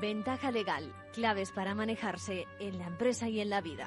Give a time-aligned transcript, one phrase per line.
[0.00, 3.86] Ventaja legal, claves para manejarse en la empresa y en la vida.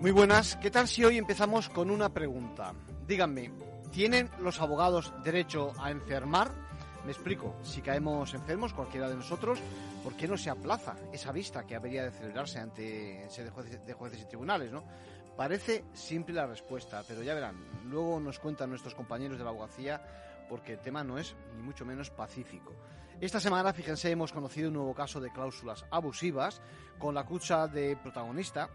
[0.00, 2.74] Muy buenas, ¿qué tal si hoy empezamos con una pregunta?
[3.06, 3.50] Díganme,
[3.90, 6.52] ¿tienen los abogados derecho a enfermar?
[7.06, 9.58] Me explico, si caemos enfermos, cualquiera de nosotros,
[10.04, 13.92] ¿por qué no se aplaza esa vista que habría de celebrarse ante de jueces, de
[13.94, 14.84] jueces y tribunales, no?
[15.36, 17.56] Parece simple la respuesta, pero ya verán,
[17.88, 20.02] luego nos cuentan nuestros compañeros de la abogacía
[20.48, 22.74] porque el tema no es ni mucho menos pacífico.
[23.20, 26.60] Esta semana, fíjense, hemos conocido un nuevo caso de cláusulas abusivas
[26.98, 28.68] con la cucha de protagonista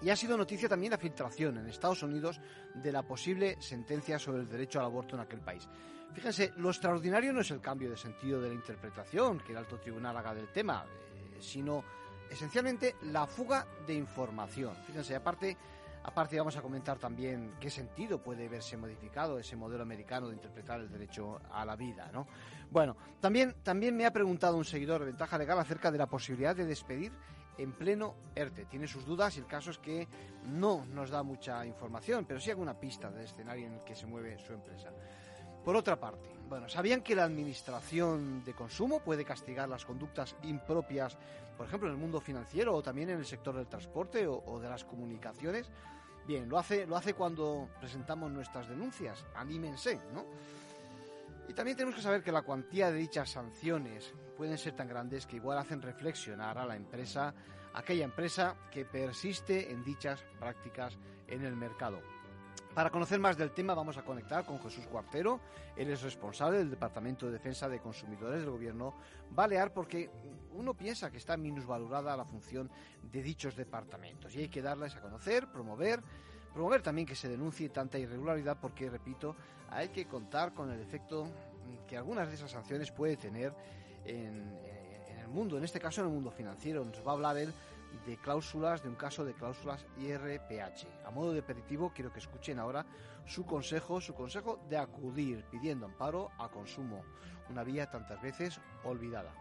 [0.00, 2.40] y ha sido noticia también la filtración en Estados Unidos
[2.74, 5.68] de la posible sentencia sobre el derecho al aborto en aquel país.
[6.12, 9.78] Fíjense, lo extraordinario no es el cambio de sentido de la interpretación que el alto
[9.80, 11.82] tribunal haga del tema, eh, sino
[12.30, 14.74] esencialmente la fuga de información.
[14.86, 15.56] Fíjense, aparte,
[16.04, 20.80] aparte vamos a comentar también qué sentido puede verse modificado ese modelo americano de interpretar
[20.80, 22.26] el derecho a la vida, ¿no?
[22.70, 26.56] Bueno, también, también me ha preguntado un seguidor de Ventaja Legal acerca de la posibilidad
[26.56, 27.12] de despedir
[27.58, 28.64] en pleno ERTE.
[28.66, 30.08] Tiene sus dudas y el caso es que
[30.46, 34.06] no nos da mucha información, pero sí alguna pista del escenario en el que se
[34.06, 34.90] mueve su empresa.
[35.64, 41.16] Por otra parte, bueno, ¿sabían que la administración de consumo puede castigar las conductas impropias,
[41.56, 44.68] por ejemplo, en el mundo financiero o también en el sector del transporte o, de
[44.68, 45.70] las comunicaciones?
[46.26, 49.24] Bien, lo hace, lo hace cuando presentamos nuestras denuncias.
[49.34, 50.26] Anímense, ¿no?
[51.48, 55.26] Y también tenemos que saber que la cuantía de dichas sanciones pueden ser tan grandes
[55.26, 57.34] que igual hacen reflexionar a la empresa,
[57.72, 62.00] aquella empresa que persiste en dichas prácticas en el mercado.
[62.74, 65.38] Para conocer más del tema vamos a conectar con Jesús Cuartero.
[65.76, 68.94] Él es responsable del Departamento de Defensa de Consumidores del Gobierno
[69.30, 70.10] Balear porque
[70.54, 72.68] uno piensa que está minusvalorada la función
[73.02, 76.00] de dichos departamentos y hay que darles a conocer, promover,
[76.52, 79.36] promover también que se denuncie tanta irregularidad porque, repito,
[79.70, 81.28] hay que contar con el efecto
[81.86, 83.52] que algunas de esas sanciones puede tener
[84.04, 84.58] en,
[85.08, 86.84] en el mundo, en este caso en el mundo financiero.
[86.84, 87.54] Nos va a hablar él
[88.06, 90.86] de cláusulas, de un caso de cláusulas IRPH.
[91.04, 92.84] A modo de aperitivo, quiero que escuchen ahora
[93.26, 97.04] su consejo, su consejo de acudir pidiendo amparo a consumo,
[97.50, 99.32] una vía tantas veces olvidada.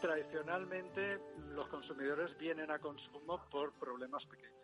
[0.00, 1.20] Tradicionalmente,
[1.54, 4.56] los consumidores vienen a consumo por problemas pequeños.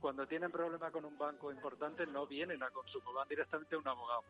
[0.00, 3.88] Cuando tienen problema con un banco importante, no vienen a consumo, van directamente a un
[3.88, 4.22] abogado.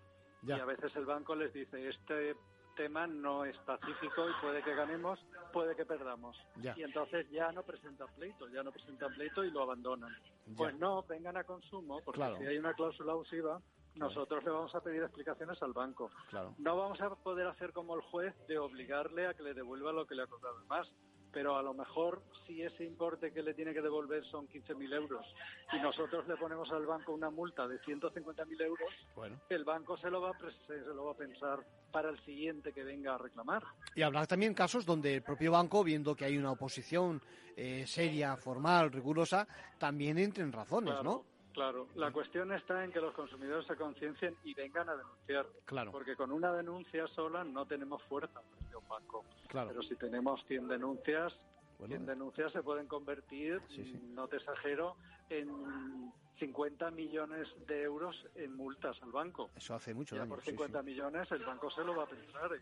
[0.43, 0.57] Ya.
[0.57, 2.35] Y a veces el banco les dice, este
[2.77, 5.19] tema no es pacífico y puede que ganemos,
[5.53, 6.37] puede que perdamos.
[6.57, 6.75] Ya.
[6.77, 10.13] Y entonces ya no presentan pleito, ya no presentan pleito y lo abandonan.
[10.47, 10.57] Ya.
[10.57, 12.37] Pues no, vengan a consumo, porque Claro.
[12.39, 13.61] si hay una cláusula abusiva,
[13.97, 16.11] nosotros le vamos a pedir explicaciones al banco.
[16.29, 16.55] Claro.
[16.59, 20.07] No vamos a poder hacer como el juez de obligarle a que le devuelva lo
[20.07, 20.89] que le ha cobrado más.
[21.33, 25.25] Pero a lo mejor si ese importe que le tiene que devolver son 15.000 euros
[25.73, 29.41] y nosotros le ponemos al banco una multa de 150.000 euros, Bueno.
[29.49, 31.61] el banco se lo va a pres- se lo va a pensar
[31.93, 33.63] para el siguiente que venga a reclamar.
[33.95, 37.21] Y habrá también casos donde el propio banco, viendo que hay una oposición
[37.57, 39.47] eh, seria, formal, rigurosa,
[39.79, 41.25] también entre en razones, Claro, ¿no?
[41.53, 45.47] Claro, la cuestión está en que los consumidores se conciencien y vengan a denunciar.
[45.65, 45.91] Claro.
[45.91, 49.25] Porque con una denuncia sola no tenemos fuerza frente a un banco.
[49.49, 49.69] Claro.
[49.71, 51.33] Pero si tenemos 100 denuncias,
[51.79, 51.95] Bueno.
[51.97, 54.01] 100 denuncias se pueden convertir, Sí, sí.
[54.15, 54.97] no te exagero,
[55.29, 59.51] en 50 millones de euros en multas al banco.
[59.57, 60.31] Eso hace mucho Ya daño.
[60.35, 60.87] por sí, 50 sí.
[60.87, 62.55] millones el banco se lo va a pensar.
[62.55, 62.61] ¿eh?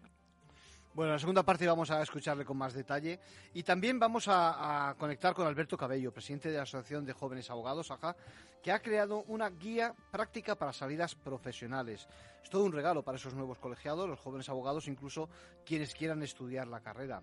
[0.94, 3.21] Bueno, en la segunda parte vamos a escucharle con más detalle
[3.54, 7.91] y también vamos a, conectar con Alberto Cabello, presidente de la Asociación de Jóvenes Abogados,
[7.91, 8.16] AJA,
[8.62, 12.09] que ha creado una guía práctica para salidas profesionales.
[12.43, 15.28] Es todo un regalo para esos nuevos colegiados, los jóvenes abogados, incluso
[15.65, 17.22] quienes quieran estudiar la carrera.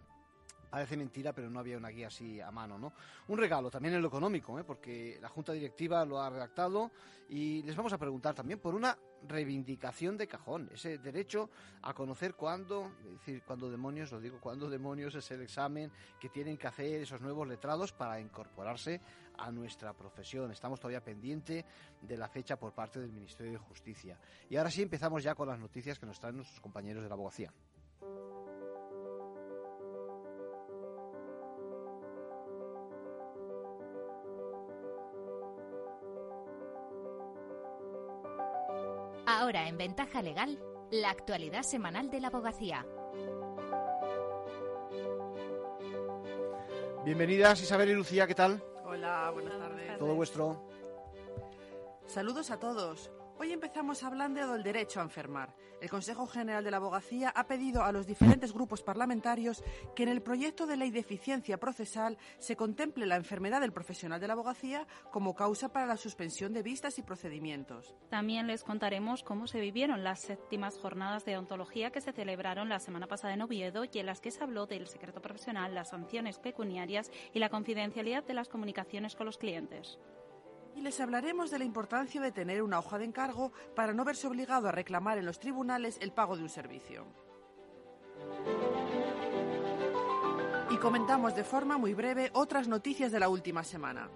[0.75, 2.91] Parece mentira, pero no había una guía así a mano, ¿no?
[3.29, 4.65] Un regalo también en lo económico, ¿eh?
[4.65, 6.91] porque la Junta Directiva lo ha redactado
[7.29, 11.49] y les vamos a preguntar también por una reivindicación de cajón, ese derecho
[11.81, 16.27] a conocer cuándo, es decir, cuándo demonios, lo digo, cuándo demonios es el examen que
[16.27, 18.99] tienen que hacer esos nuevos letrados para incorporarse
[19.37, 20.51] a nuestra profesión.
[20.51, 21.63] Estamos todavía pendiente
[22.01, 24.19] de la fecha por parte del Ministerio de Justicia.
[24.49, 27.15] Y ahora sí empezamos ya con las noticias que nos traen nuestros compañeros de la
[27.15, 27.53] abogacía.
[39.45, 40.57] Ahora en Ventaja Legal,
[40.89, 42.83] la actualidad semanal de la abogacía.
[47.05, 48.63] Bienvenidas Isabel y Lucía, ¿qué tal?
[48.85, 49.99] Hola, buenas tardes.
[49.99, 50.67] Todo vuestro.
[52.07, 53.11] Saludos a todos.
[53.37, 55.53] Hoy empezamos hablando del derecho a enfermar.
[55.81, 59.61] El Consejo General de la Abogacía ha pedido a los diferentes grupos parlamentarios
[59.93, 64.21] que en el proyecto de ley de eficiencia procesal se contemple la enfermedad del profesional
[64.21, 67.93] de la abogacía como causa para la suspensión de vistas y procedimientos.
[68.09, 72.79] También les contaremos cómo se vivieron las séptimas jornadas de ontología que se celebraron la
[72.79, 76.39] semana pasada en Oviedo y en las que se habló del secreto profesional, las sanciones
[76.39, 79.99] pecuniarias y la confidencialidad de las comunicaciones con los clientes
[80.75, 84.27] y les hablaremos de la importancia de tener una hoja de encargo para no verse
[84.27, 87.05] obligado a reclamar en los tribunales el pago de un servicio.
[90.69, 94.09] Y comentamos de forma muy breve otras noticias de la última semana.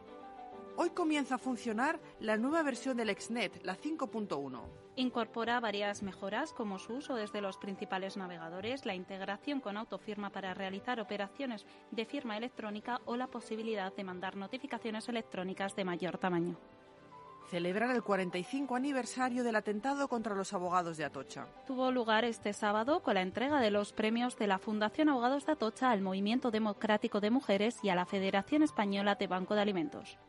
[0.76, 4.62] Hoy comienza a funcionar la nueva versión del Exnet, la 5.1.
[5.00, 10.54] Incorpora varias mejoras como su uso desde los principales navegadores, la integración con autofirma para
[10.54, 16.58] realizar operaciones de firma electrónica o la posibilidad de mandar notificaciones electrónicas de mayor tamaño.
[17.50, 21.48] Celebrar el 45 aniversario del atentado contra los abogados de Atocha.
[21.66, 25.54] Tuvo lugar este sábado con la entrega de los premios de la Fundación Abogados de
[25.54, 30.20] Atocha al Movimiento Democrático de Mujeres y a la Federación Española de Banco de Alimentos.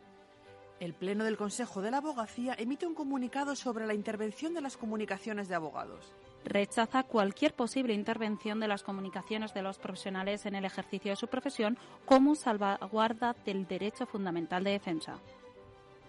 [0.81, 4.79] El Pleno del Consejo de la Abogacía emite un comunicado sobre la intervención de las
[4.79, 6.11] comunicaciones de abogados.
[6.43, 11.29] Rechaza cualquier posible intervención de las comunicaciones de los profesionales en el ejercicio de su
[11.29, 15.19] profesión como salvaguarda del derecho fundamental de defensa.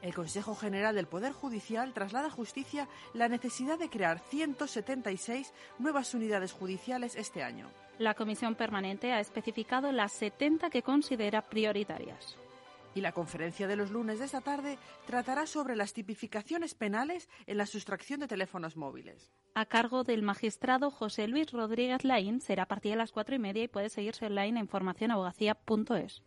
[0.01, 6.13] El Consejo General del Poder Judicial traslada a Justicia la necesidad de crear 176 nuevas
[6.13, 7.67] unidades judiciales este año.
[7.99, 12.37] La Comisión Permanente ha especificado las 70 que considera prioritarias.
[12.93, 17.57] Y la conferencia de los lunes de esta tarde tratará sobre las tipificaciones penales en
[17.57, 19.31] la sustracción de teléfonos móviles.
[19.55, 23.39] A cargo del magistrado José Luis Rodríguez Laín será a partir de las cuatro y
[23.39, 26.23] media y puede seguirse online en formacionabogacía.es.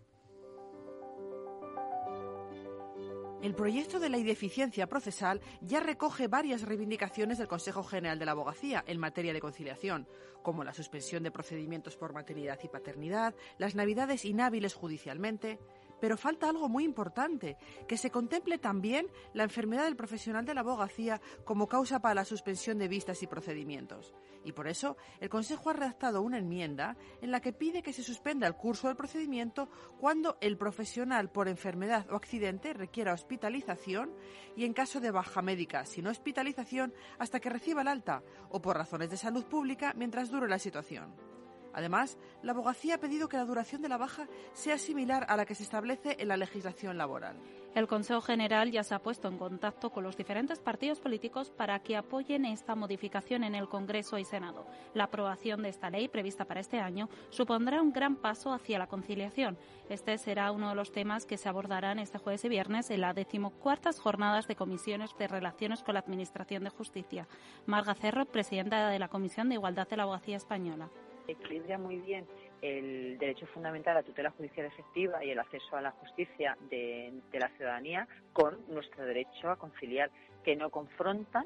[3.44, 8.24] El proyecto de ley de eficiencia procesal ya recoge varias reivindicaciones del Consejo General de
[8.24, 10.08] la Abogacía en materia de conciliación,
[10.42, 15.58] como la suspensión de procedimientos por maternidad y paternidad, las navidades inhábiles judicialmente,
[16.00, 17.56] pero falta algo muy importante,
[17.88, 22.24] que se contemple también la enfermedad del profesional de la abogacía como causa para la
[22.24, 24.14] suspensión de vistas y procedimientos.
[24.44, 28.02] Y por eso el Consejo ha redactado una enmienda en la que pide que se
[28.02, 29.68] suspenda el curso del procedimiento
[29.98, 34.12] cuando el profesional por enfermedad o accidente requiera hospitalización
[34.56, 38.76] y en caso de baja médica sin hospitalización hasta que reciba el alta o por
[38.76, 41.33] razones de salud pública mientras dure la situación.
[41.74, 45.44] Además, la abogacía ha pedido que la duración de la baja sea similar a la
[45.44, 47.36] que se establece en la legislación laboral.
[47.74, 51.80] El Consejo General ya se ha puesto en contacto con los diferentes partidos políticos para
[51.80, 54.64] que apoyen esta modificación en el Congreso y Senado.
[54.94, 58.86] La aprobación de esta ley, prevista para este año, supondrá un gran paso hacia la
[58.86, 59.58] conciliación.
[59.88, 63.16] Este será uno de los temas que se abordarán este jueves y viernes en las
[63.16, 67.26] decimocuartas jornadas de comisiones de relaciones con la Administración de Justicia.
[67.66, 70.90] Marga Cerro, presidenta de la Comisión de Igualdad de la Abogacía Española
[71.26, 72.26] equilibra muy bien
[72.62, 77.48] el derecho fundamental a tutela judicial efectiva y el acceso a la justicia de, la
[77.56, 80.10] ciudadanía con nuestro derecho a conciliar,
[80.42, 81.44] que no confrontan,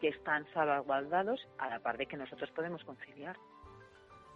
[0.00, 3.36] que están salvaguardados a la par de que nosotros podemos conciliar.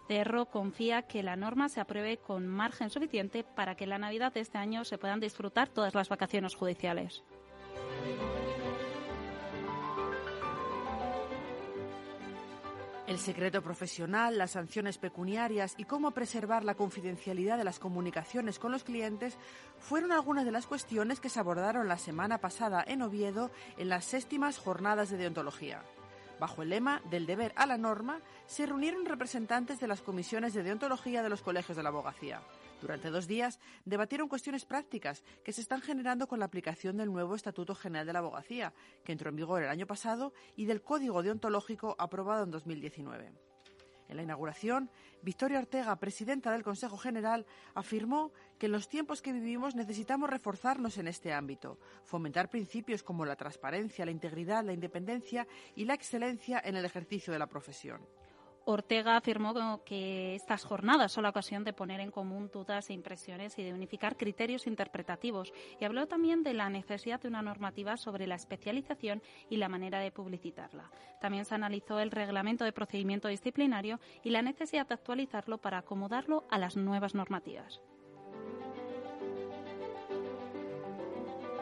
[0.07, 4.41] Cerro confía que la norma se apruebe con margen suficiente para que la Navidad de
[4.41, 7.23] este año se puedan disfrutar todas las vacaciones judiciales.
[13.05, 18.71] El secreto profesional, las sanciones pecuniarias y cómo preservar la confidencialidad de las comunicaciones con
[18.71, 19.37] los clientes
[19.77, 24.05] fueron algunas de las cuestiones que se abordaron la semana pasada en Oviedo en las
[24.05, 25.83] séptimas jornadas de deontología.
[26.39, 30.63] Bajo el lema del deber a la norma, se reunieron representantes de las comisiones de
[30.63, 32.41] deontología de los colegios de la abogacía.
[32.81, 37.35] Durante dos días debatieron cuestiones prácticas que se están generando con la aplicación del nuevo
[37.35, 41.23] Estatuto General de la Abogacía, que entró en vigor el año pasado, y del Código
[41.23, 43.31] Deontológico aprobado en 2019.
[44.09, 44.89] En la inauguración,
[45.21, 50.97] Victoria Ortega, presidenta del Consejo General, afirmó que en los tiempos que vivimos necesitamos reforzarnos
[50.97, 56.61] en este ámbito, fomentar principios como la transparencia, la integridad, la independencia y la excelencia
[56.63, 58.01] en el ejercicio de la profesión.
[58.65, 63.57] Ortega afirmó que estas jornadas son la ocasión de poner en común dudas e impresiones
[63.59, 68.25] y de unificar criterios interpretativos y habló también de la necesidad de una normativa sobre
[68.25, 70.89] la especialización y la manera de publicitarla.
[71.19, 76.45] También se analizó el reglamento de procedimiento disciplinario y la necesidad de actualizarlo para acomodarlo
[76.49, 77.81] a las nuevas normativas.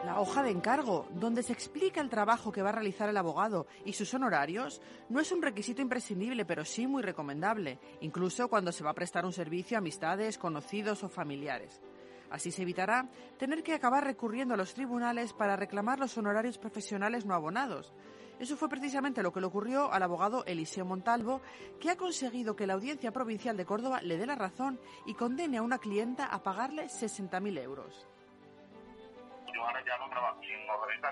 [0.04, 3.68] La hoja de encargo, donde se explica el trabajo que va a realizar el abogado
[3.84, 8.82] y sus honorarios, no es un requisito imprescindible, pero sí muy recomendable, incluso cuando se
[8.82, 11.80] va a prestar un servicio a amistades, conocidos o familiares.
[12.30, 17.24] Así se evitará tener que acabar recurriendo a los tribunales para reclamar los honorarios profesionales
[17.24, 17.92] no abonados.
[18.40, 21.42] Eso fue precisamente lo que le ocurrió al abogado Eliseo Montalvo,
[21.78, 25.58] que ha conseguido que la Audiencia Provincial de Córdoba le dé la razón y condene
[25.58, 28.08] a una clienta a pagarle 60.000 euros.
[29.52, 30.66] Yo ahora ya no trabajo sin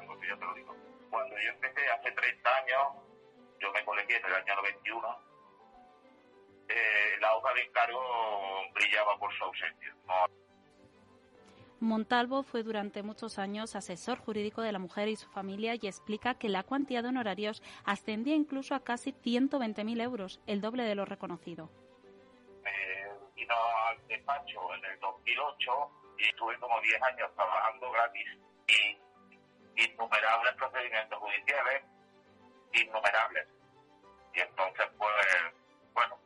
[0.06, 0.74] porque ya te lo digo.
[1.10, 3.04] Cuando yo empecé hace 30 años,
[3.58, 5.18] yo me colegié en el año 91,
[6.68, 8.00] eh, la hoja de encargo
[8.74, 9.94] brillaba por su ausencia.
[11.80, 16.34] Montalvo fue durante muchos años asesor jurídico de la mujer y su familia y explica
[16.34, 21.06] que la cuantía de honorarios ascendía incluso a casi 120.000 euros, el doble de lo
[21.06, 21.70] reconocido.
[22.62, 22.70] Me
[23.34, 23.54] vino
[23.88, 28.26] al despacho en el 2008 y estuve como 10 años trabajando gratis
[28.66, 29.00] y
[29.76, 31.82] innumerables procedimientos judiciales,
[32.74, 33.48] innumerables.
[34.34, 35.14] Y entonces, pues,
[35.94, 36.18] bueno,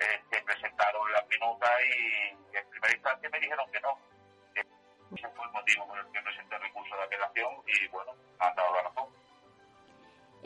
[0.00, 3.98] eh, se presentaron las minutas y en primera instancia me dijeron que no,
[4.54, 8.74] ese fue el motivo por el que presenté recurso de apelación y bueno, han dado
[8.74, 9.08] la razón.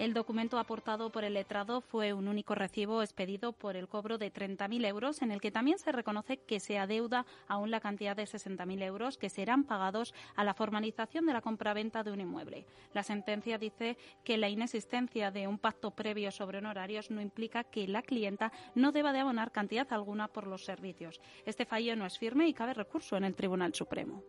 [0.00, 4.33] El documento aportado por el letrado fue un único recibo expedido por el cobro de
[4.33, 8.23] 30.000 euros, en el que también se reconoce que se adeuda aún la cantidad de
[8.23, 12.64] 60.000 euros que serán pagados a la formalización de la compraventa de un inmueble.
[12.95, 17.87] La sentencia dice que la inexistencia de un pacto previo sobre honorarios no implica que
[17.87, 21.21] la clienta no deba de abonar cantidad alguna por los servicios.
[21.45, 24.25] Este fallo no es firme y cabe recurso en el Tribunal Supremo.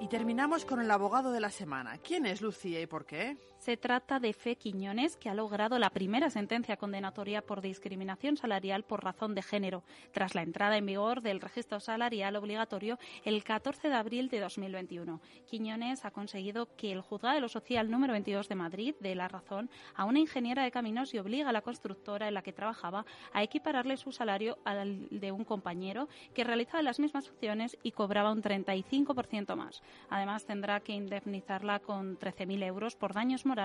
[0.00, 1.98] Y terminamos con el abogado de la semana.
[1.98, 3.36] ¿Quién es Lucía y por qué?
[3.68, 8.82] Se trata de Fe Quiñones, que ha logrado la primera sentencia condenatoria por discriminación salarial
[8.82, 13.90] por razón de género, tras la entrada en vigor del registro salarial obligatorio el 14
[13.90, 15.20] de abril de 2021.
[15.46, 19.28] Quiñones ha conseguido que el juzgado de lo social número 22 de Madrid dé la
[19.28, 23.04] razón a una ingeniera de caminos y obliga a la constructora en la que trabajaba
[23.34, 28.32] a equipararle su salario al de un compañero que realizaba las mismas funciones y cobraba
[28.32, 29.82] un 35% más.
[30.08, 33.57] Además, tendrá que indemnizarla con 13.000 euros por daños morales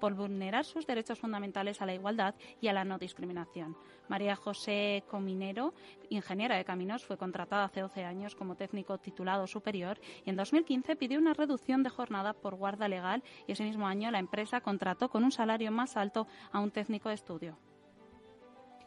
[0.00, 3.76] por vulnerar sus derechos fundamentales a la igualdad y a la no discriminación.
[4.08, 5.74] María José Cominero,
[6.10, 10.96] ingeniera de caminos, fue contratada hace 12 años como técnico titulado superior y en 2015
[10.96, 15.08] pidió una reducción de jornada por guarda legal y ese mismo año la empresa contrató
[15.08, 17.58] con un salario más alto a un técnico de estudio.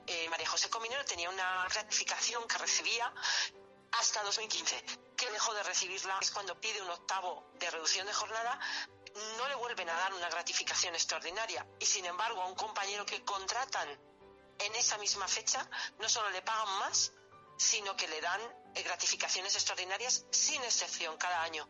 [0.08, 3.12] Eh, María José Cominero tenía una gratificación que recibía
[3.92, 4.84] hasta 2015,
[5.16, 6.18] que dejó de recibirla.
[6.22, 8.60] Es cuando pide un octavo de reducción de jornada,
[9.38, 11.66] no le vuelven a dar una gratificación extraordinaria.
[11.80, 13.90] Y sin embargo, a un compañero que contratan
[14.60, 15.68] en esa misma fecha,
[16.00, 17.14] no solo le pagan más,
[17.58, 18.42] sino que le dan
[18.76, 21.68] eh, gratificaciones extraordinarias sin excepción cada año.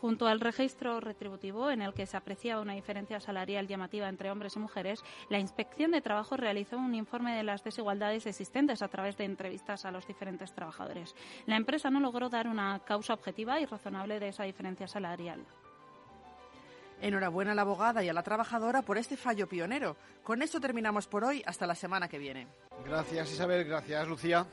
[0.00, 4.54] Junto al registro retributivo, en el que se aprecia una diferencia salarial llamativa entre hombres
[4.56, 9.16] y mujeres, la Inspección de Trabajo realizó un informe de las desigualdades existentes a través
[9.16, 11.14] de entrevistas a los diferentes trabajadores.
[11.46, 15.46] La empresa no logró dar una causa objetiva y razonable de esa diferencia salarial.
[17.00, 19.96] Enhorabuena a la abogada y a la trabajadora por este fallo pionero.
[20.22, 21.42] Con esto terminamos por hoy.
[21.46, 22.46] Hasta la semana que viene.
[22.84, 24.46] Gracias Isabel, gracias Lucía.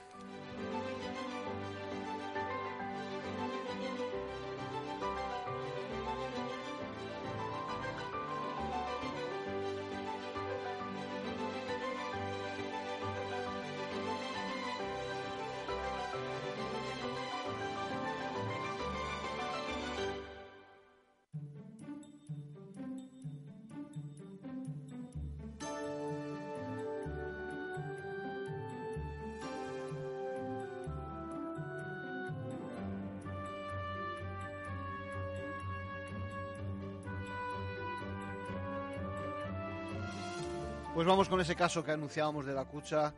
[40.94, 43.12] Pues vamos con ese caso que anunciábamos de la Cucha.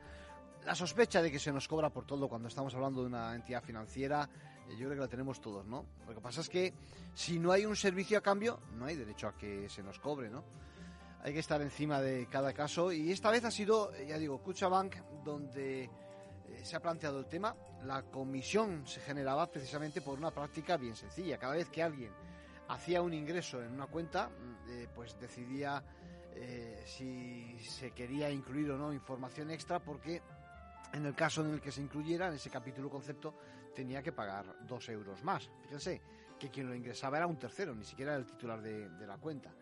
[0.65, 3.61] La sospecha de que se nos cobra por todo cuando estamos hablando de una entidad
[3.61, 4.29] financiera,
[4.69, 5.85] eh, yo creo que la tenemos todos, ¿no?
[6.07, 6.73] Lo que pasa es que
[7.13, 10.29] si no hay un servicio a cambio, no hay derecho a que se nos cobre,
[10.29, 10.45] ¿no?
[11.21, 14.41] Hay que estar encima de cada caso y esta vez ha sido, eh, ya digo,
[14.69, 15.89] Bank donde eh,
[16.63, 17.57] se ha planteado el tema.
[17.83, 21.37] La comisión se generaba precisamente por una práctica bien sencilla.
[21.37, 22.13] Cada vez que alguien
[22.69, 25.83] hacía un ingreso en una cuenta, mm, pues decidía
[26.35, 30.21] eh, si se quería incluir o no información extra porque
[30.93, 33.35] en el caso en el que se incluyera en ese capítulo concepto
[33.73, 35.49] tenía que pagar dos euros más.
[35.63, 36.01] Fíjense
[36.39, 39.53] que quien lo ingresaba era un tercero, ni siquiera era el titular de, la cuenta.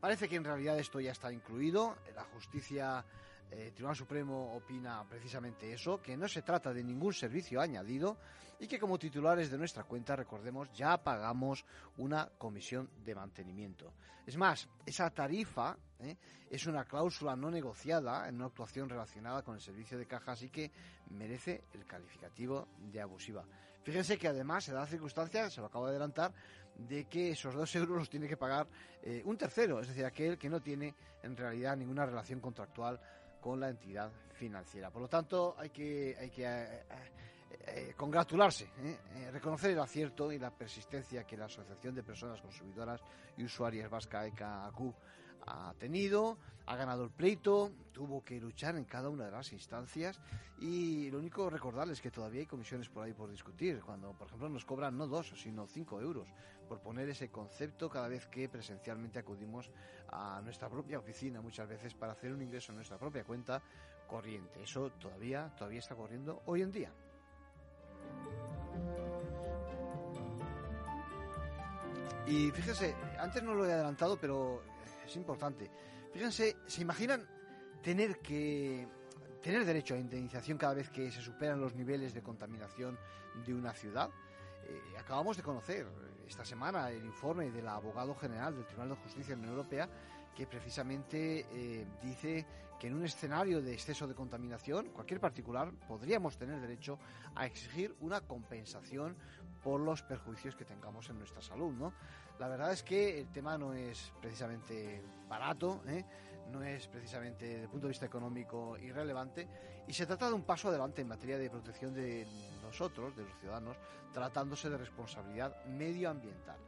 [0.00, 1.96] Parece que en realidad esto ya está incluido.
[2.14, 3.04] La justicia
[3.50, 8.16] el Tribunal Supremo opina precisamente eso, que no se trata de ningún servicio añadido
[8.58, 11.64] y que como titulares de nuestra cuenta, recordemos, ya pagamos
[11.96, 13.92] una comisión de mantenimiento.
[14.26, 16.16] Es más, esa tarifa ¿eh?
[16.50, 20.50] es una cláusula no negociada en una actuación relacionada con el servicio de cajas y
[20.50, 20.70] que
[21.10, 23.44] merece el calificativo de abusiva.
[23.82, 26.32] Fíjense que además se da la circunstancia, se lo acabo de adelantar,
[26.76, 28.66] de que esos dos euros los tiene que pagar
[29.02, 33.00] eh, un tercero, es decir, aquel que no tiene en realidad ninguna relación contractual
[33.40, 34.90] con la entidad financiera.
[34.90, 36.82] Por lo tanto, hay que, hay que eh,
[37.66, 38.68] eh, congratularse,
[39.32, 43.00] reconocer el acierto y la persistencia que la Asociación de Personas Consumidoras
[43.36, 44.94] y Usuarias Vasca ECA-ACU
[45.46, 50.20] ha tenido, ha ganado el pleito, tuvo que luchar en cada una de las instancias
[50.58, 54.26] y lo único recordarles es que todavía hay comisiones por ahí por discutir, cuando por
[54.26, 56.28] ejemplo nos cobran no dos, sino cinco euros
[56.68, 59.70] por poner ese concepto cada vez que presencialmente acudimos
[60.12, 63.60] a nuestra propia oficina muchas veces para hacer un ingreso en nuestra propia cuenta
[64.06, 64.62] corriente.
[64.62, 66.92] Eso todavía, todavía está corriendo hoy en día.
[72.26, 74.62] Y fíjense, antes no lo he adelantado, pero
[75.10, 75.70] es importante.
[76.12, 77.26] Fíjense, ¿se imaginan
[77.82, 78.86] tener que
[79.42, 82.98] tener derecho a indemnización cada vez que se superan los niveles de contaminación
[83.44, 84.10] de una ciudad?
[84.64, 85.86] Eh, acabamos de conocer
[86.28, 89.88] esta semana el informe del abogado general del Tribunal de Justicia de la Unión Europea
[90.34, 92.46] que precisamente eh, dice
[92.78, 96.98] que en un escenario de exceso de contaminación, cualquier particular podríamos tener derecho
[97.34, 99.16] a exigir una compensación
[99.62, 101.92] por los perjuicios que tengamos en nuestra salud, ¿no?
[102.38, 106.04] La verdad es que el tema no es precisamente barato, ¿eh?
[106.50, 109.48] no es precisamente desde el punto de vista económico irrelevante
[109.86, 112.26] y se trata de un paso adelante en materia de protección de
[112.62, 113.76] nosotros, de los ciudadanos,
[114.12, 116.58] tratándose de responsabilidad medioambiental.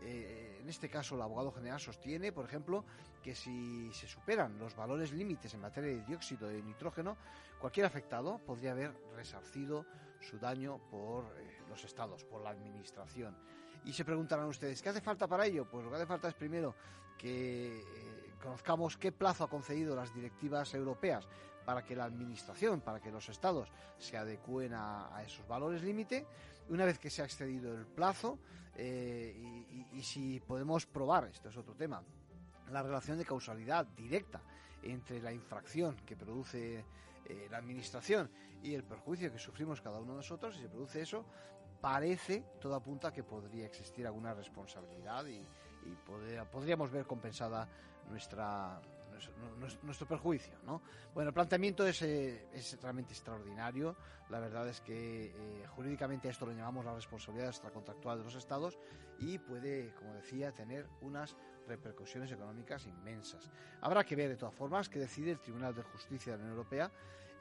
[0.00, 2.84] Eh, en este caso, el abogado general sostiene, por ejemplo,
[3.22, 7.16] que si se superan los valores límites en materia de dióxido de nitrógeno,
[7.58, 9.84] cualquier afectado podría haber resarcido
[10.20, 13.36] su daño por eh, los estados, por la administración.
[13.84, 15.66] Y se preguntarán ustedes, ¿qué hace falta para ello?
[15.70, 16.74] Pues lo que hace falta es primero
[17.16, 21.26] que eh, conozcamos qué plazo ha concedido las directivas europeas
[21.64, 26.26] para que la administración, para que los estados se adecúen a, esos valores límite.
[26.70, 28.38] Una vez que se ha excedido el plazo
[28.74, 32.02] eh, y, si podemos probar, esto es otro tema,
[32.70, 34.40] la relación de causalidad directa
[34.82, 36.84] entre la infracción que produce
[37.26, 38.30] eh, la administración
[38.62, 41.26] y el perjuicio que sufrimos cada uno de nosotros, si se produce eso,
[41.80, 45.44] parece, todo apunta que podría existir alguna responsabilidad y,
[46.52, 47.66] podríamos ver compensada
[48.10, 48.78] nuestra,
[49.82, 50.58] nuestro, perjuicio.
[50.64, 50.82] ¿no?
[51.14, 53.96] Bueno, el planteamiento es, eh, es realmente extraordinario.
[54.28, 58.78] La verdad es que eh, jurídicamente esto lo llamamos la responsabilidad extracontractual de los Estados
[59.18, 61.34] y puede, como decía, tener unas
[61.66, 63.50] repercusiones económicas inmensas.
[63.80, 66.58] Habrá que ver, de todas formas, qué decide el Tribunal de Justicia de la Unión
[66.58, 66.90] Europea.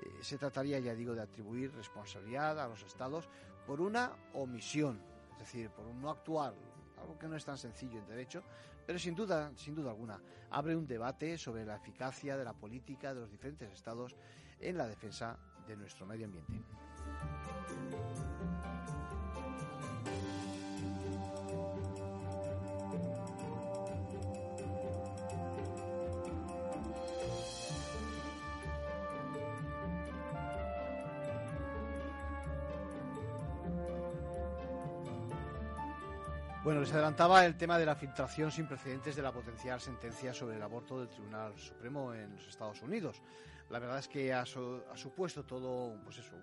[0.02, 3.28] Eh, se trataría, ya digo, de atribuir responsabilidad a los Estados
[3.68, 5.00] por una omisión,
[5.34, 6.54] es decir, por un no actuar
[6.98, 8.42] algo que no es tan sencillo en derecho,
[8.86, 13.14] pero sin duda, sin duda alguna, abre un debate sobre la eficacia de la política
[13.14, 14.16] de los diferentes estados
[14.60, 16.54] en la defensa de nuestro medio ambiente.
[36.78, 40.62] Bueno, adelantaba el tema de la filtración sin precedentes de la potencial sentencia sobre el
[40.62, 43.20] aborto del Tribunal Supremo en los Estados Unidos.
[43.72, 46.36] La verdad es que ha, supuesto todo, pues eso,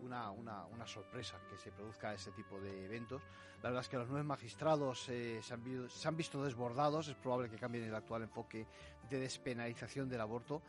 [0.00, 3.20] una, una, sorpresa que se produzca ese tipo de eventos.
[3.64, 7.08] La verdad es que los nueve magistrados eh, se, han, visto desbordados.
[7.08, 8.68] Es probable que cambien el actual enfoque
[9.10, 10.62] de despenalización del aborto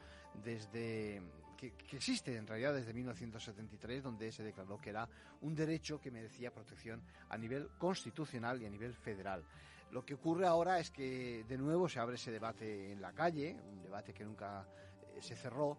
[0.43, 1.21] desde
[1.55, 5.07] que, existe en realidad desde 1973, donde se declaró que era
[5.41, 9.43] un derecho que merecía protección a nivel constitucional y a nivel federal.
[9.91, 13.55] Lo que ocurre ahora es que de nuevo se abre ese debate en la calle,
[13.71, 14.67] un debate que nunca
[15.15, 15.77] eh, se cerró,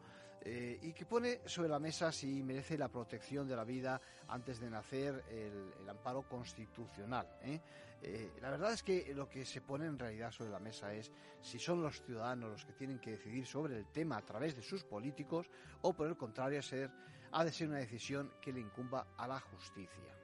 [0.48, 4.60] eh, y que pone sobre la mesa si merece la protección de la vida antes
[4.60, 7.26] de nacer el, amparo constitucional.
[7.42, 7.60] ¿eh?
[8.00, 11.10] Eh, la verdad es que lo que se pone en realidad sobre la mesa es
[11.40, 14.62] si son los ciudadanos los que tienen que decidir sobre el tema a través de
[14.62, 15.50] sus políticos
[15.82, 16.92] o por el contrario ser,
[17.32, 20.14] ha de ser una decisión que le incumba a la justicia.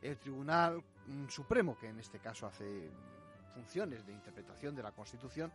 [0.00, 2.92] El Tribunal mm, Supremo, que en este caso hace
[3.58, 5.52] funciones de interpretación de la Constitución,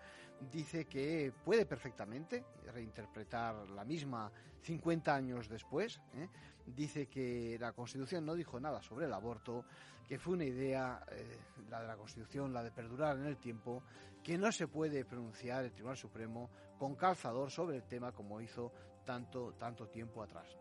[0.51, 4.29] dice que puede perfectamente reinterpretar la misma
[4.61, 6.01] 50 años después.
[6.15, 6.27] ¿eh?
[6.65, 9.63] Dice que la Constitución no dijo nada sobre el aborto,
[10.05, 11.37] que fue una idea, eh,
[11.69, 13.83] la de la Constitución, la de perdurar en el tiempo,
[14.21, 18.73] que no se puede pronunciar el Tribunal Supremo con calzador sobre el tema como hizo
[19.05, 20.57] tanto, tanto tiempo atrás.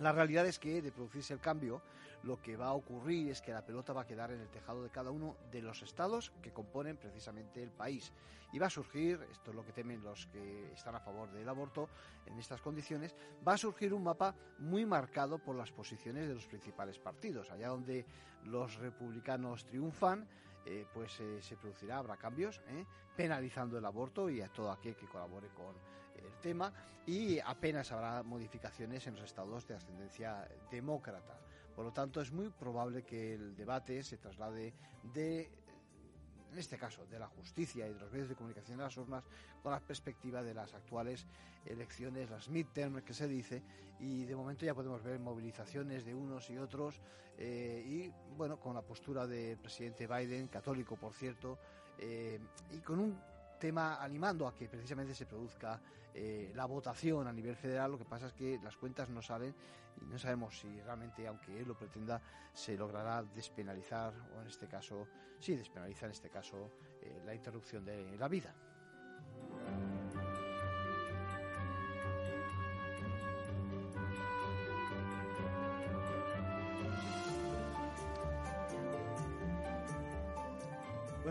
[0.00, 1.80] La realidad es que de producirse el cambio,
[2.24, 4.82] lo que va a ocurrir es que la pelota va a quedar en el tejado
[4.82, 8.12] de cada uno de los estados que componen precisamente el país.
[8.52, 11.48] Y va a surgir, esto es lo que temen los que están a favor del
[11.48, 11.88] aborto
[12.26, 13.14] en estas condiciones,
[13.46, 17.50] va a surgir un mapa muy marcado por las posiciones de los principales partidos.
[17.50, 18.06] Allá donde
[18.44, 20.26] los republicanos triunfan,
[20.66, 22.86] eh, pues eh, se producirá, habrá cambios, ¿eh?
[23.16, 25.74] penalizando el aborto y a todo aquel que colabore con
[26.16, 26.72] el tema
[27.06, 31.43] y apenas habrá modificaciones en los estados de ascendencia demócrata.
[31.74, 34.72] Por lo tanto, es muy probable que el debate se traslade
[35.12, 35.50] de
[36.54, 39.24] en este caso, de la justicia y de los medios de comunicación de las urnas,
[39.60, 41.26] con la perspectiva de las actuales
[41.66, 43.60] elecciones, las midterm que se dice,
[43.98, 47.00] y de momento ya podemos ver movilizaciones de unos y otros,
[47.38, 51.58] eh, y bueno, con la postura del presidente Biden, católico por cierto,
[51.98, 52.38] eh,
[52.72, 53.18] y con un
[53.64, 55.80] tema animando a que precisamente se produzca
[56.12, 57.92] eh, la votación a nivel federal.
[57.92, 59.54] Lo que pasa es que las cuentas no salen
[60.02, 62.20] y no sabemos si realmente, aunque él lo pretenda,
[62.52, 65.08] se logrará despenalizar o en este caso,
[65.40, 68.54] sí, despenalizar en este caso eh, la interrupción de la vida.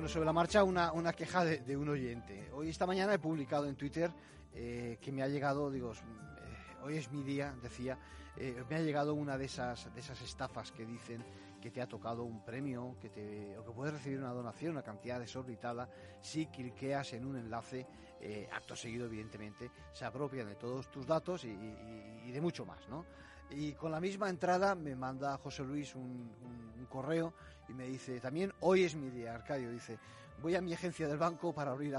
[0.04, 2.52] Bueno, sobre la marcha, una, una queja de, un oyente.
[2.52, 4.12] Hoy, esta mañana, he publicado en Twitter
[4.54, 7.98] eh, que me ha llegado, digo, eh, hoy es mi día, decía,
[8.36, 11.24] eh, me ha llegado una de esas, de esas estafas que dicen
[11.62, 14.84] que te ha tocado un premio, que te, o que puedes recibir una donación, una
[14.84, 15.90] cantidad desorbitada,
[16.20, 17.88] si cliqueas en un enlace,
[18.52, 23.06] acto seguido, evidentemente, se apropian de todos tus datos y, de mucho más, ¿no?
[23.52, 26.30] Y con la misma entrada me manda José Luis un,
[26.78, 27.34] un correo
[27.70, 29.98] y me dice, también hoy es mi día, Arcadio, dice,
[30.42, 31.96] voy a mi agencia del banco para abrir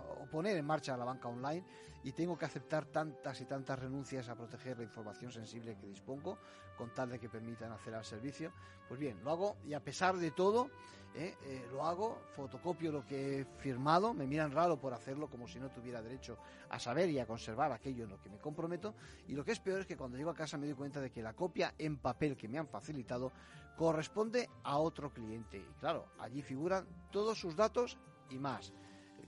[0.00, 1.64] o, poner en marcha la banca online
[2.04, 6.38] y tengo que aceptar tantas y tantas renuncias a proteger la información sensible que dispongo
[6.76, 8.52] con tal de que permitan hacer al servicio.
[8.88, 10.70] Pues bien, lo hago y a pesar de todo,
[11.14, 15.46] eh, eh, lo hago, fotocopio lo que he firmado, me miran raro por hacerlo como
[15.46, 16.38] si no tuviera derecho
[16.70, 18.94] a saber y a conservar aquello en lo que me comprometo.
[19.28, 21.10] Y lo que es peor es que cuando llego a casa me doy cuenta de
[21.10, 23.30] que la copia en papel que me han facilitado
[23.76, 25.58] corresponde a otro cliente.
[25.58, 27.98] Y claro, allí figuran todos sus datos
[28.30, 28.72] y más,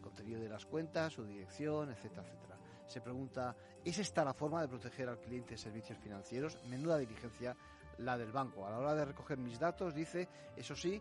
[0.05, 2.59] contenido de las cuentas, su dirección, etcétera, etcétera.
[2.87, 6.59] Se pregunta, ¿es esta la forma de proteger al cliente de servicios financieros?
[6.69, 7.57] Menuda diligencia
[7.99, 8.67] la del banco.
[8.67, 11.01] A la hora de recoger mis datos, dice, eso sí,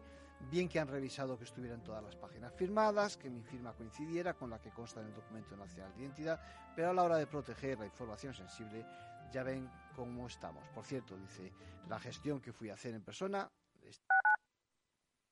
[0.50, 4.50] bien que han revisado que estuvieran todas las páginas firmadas, que mi firma coincidiera con
[4.50, 6.40] la que consta en el documento nacional de identidad,
[6.76, 8.86] pero a la hora de proteger la información sensible,
[9.32, 10.64] ya ven cómo estamos.
[10.70, 11.52] Por cierto, dice,
[11.90, 13.50] la gestión que fui a hacer en persona.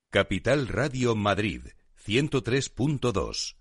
[0.09, 1.67] Capital Radio Madrid,
[2.05, 3.60] 103.2.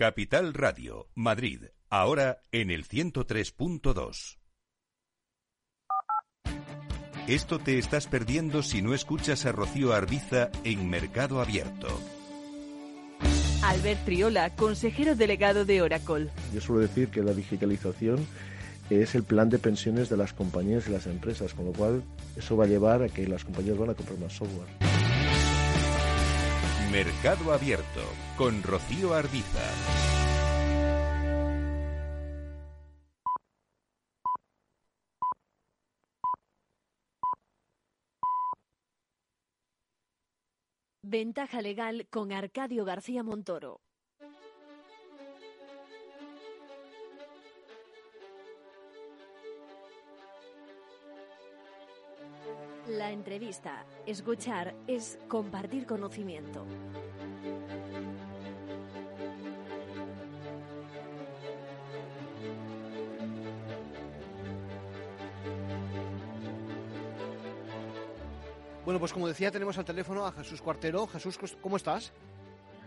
[0.00, 4.38] Capital Radio, Madrid, ahora en el 103.2.
[7.28, 11.88] Esto te estás perdiendo si no escuchas a Rocío Arbiza en Mercado Abierto.
[13.62, 16.30] Albert Triola, consejero delegado de Oracle.
[16.54, 18.26] Yo suelo decir que la digitalización
[18.88, 22.02] es el plan de pensiones de las compañías y las empresas, con lo cual
[22.38, 24.99] eso va a llevar a que las compañías van a comprar más software.
[26.90, 28.02] Mercado Abierto
[28.36, 29.60] con Rocío Ardiza.
[41.02, 43.80] Ventaja legal con Arcadio García Montoro.
[52.98, 56.66] La entrevista, escuchar, es compartir conocimiento.
[68.84, 71.06] Bueno, pues como decía, tenemos al teléfono a Jesús Cuartero.
[71.06, 72.12] Jesús, ¿cómo estás?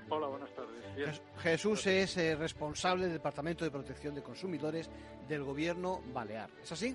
[0.10, 1.22] Hola, buenas tardes.
[1.38, 4.90] Jesús es eh, responsable del Departamento de Protección de Consumidores
[5.30, 6.50] del Gobierno Balear.
[6.62, 6.90] ¿Es así?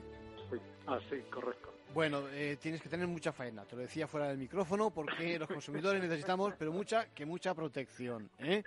[0.50, 1.77] Sí, así, correcto.
[1.98, 5.48] Bueno, eh, tienes que tener mucha faena, te lo decía fuera del micrófono, porque los
[5.48, 8.30] consumidores necesitamos, pero mucha, que mucha protección.
[8.38, 8.62] ¿eh?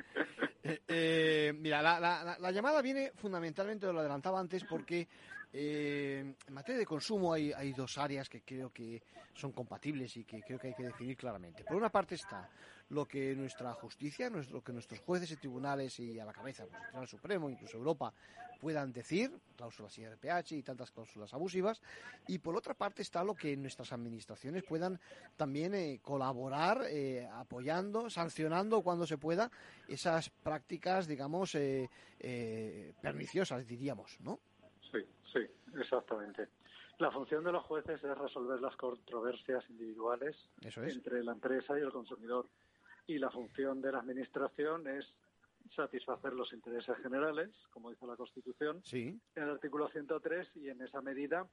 [1.58, 5.08] mira, la, llamada viene fundamentalmente, lo adelantaba antes, porque
[5.54, 9.02] en materia de consumo hay, hay dos áreas que creo que
[9.34, 11.64] son compatibles y que creo que hay que definir claramente.
[11.64, 12.50] Por una parte está
[12.92, 16.76] lo que nuestra justicia, lo que nuestros jueces y tribunales y a la cabeza, pues,
[16.76, 18.14] el Tribunal Supremo, incluso Europa,
[18.60, 21.82] puedan decir, cláusulas IRPH y tantas cláusulas abusivas,
[22.28, 25.00] y por otra parte está lo que nuestras administraciones puedan
[25.38, 29.50] también eh, colaborar eh, apoyando, sancionando cuando se pueda
[29.88, 31.90] esas prácticas, digamos, eh,
[33.02, 34.40] perniciosas, diríamos, ¿no?
[34.92, 35.00] Sí,
[35.32, 35.40] sí,
[35.80, 36.50] exactamente.
[37.00, 41.92] La función de los jueces es resolver las controversias individuales entre la empresa y el
[41.92, 42.46] consumidor.
[43.08, 45.06] Y la función de la Administración es
[45.76, 51.02] satisfacer los intereses generales, como dice la Constitución, en el artículo 103, y en esa
[51.02, 51.48] medida,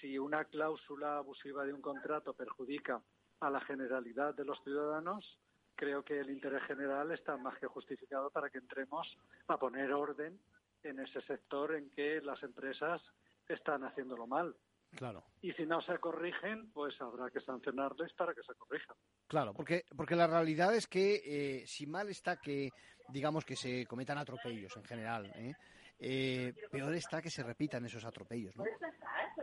[0.00, 3.02] si una cláusula abusiva de un contrato perjudica
[3.40, 5.38] a la generalidad de los ciudadanos,
[5.74, 10.38] creo que el interés general está más que justificado para que entremos a poner orden
[10.82, 13.00] en ese sector en que las empresas
[13.48, 14.54] están haciéndolo mal.
[14.96, 15.24] Claro.
[15.42, 18.96] Y si no se corrigen, pues habrá que sancionarles para que se corrijan.
[19.26, 22.70] Claro, porque, porque la realidad es que eh, si mal está que,
[23.08, 25.54] digamos, que se cometan atropellos en general, ¿eh?
[26.00, 28.64] Eh, peor está que se repitan esos atropellos, ¿no?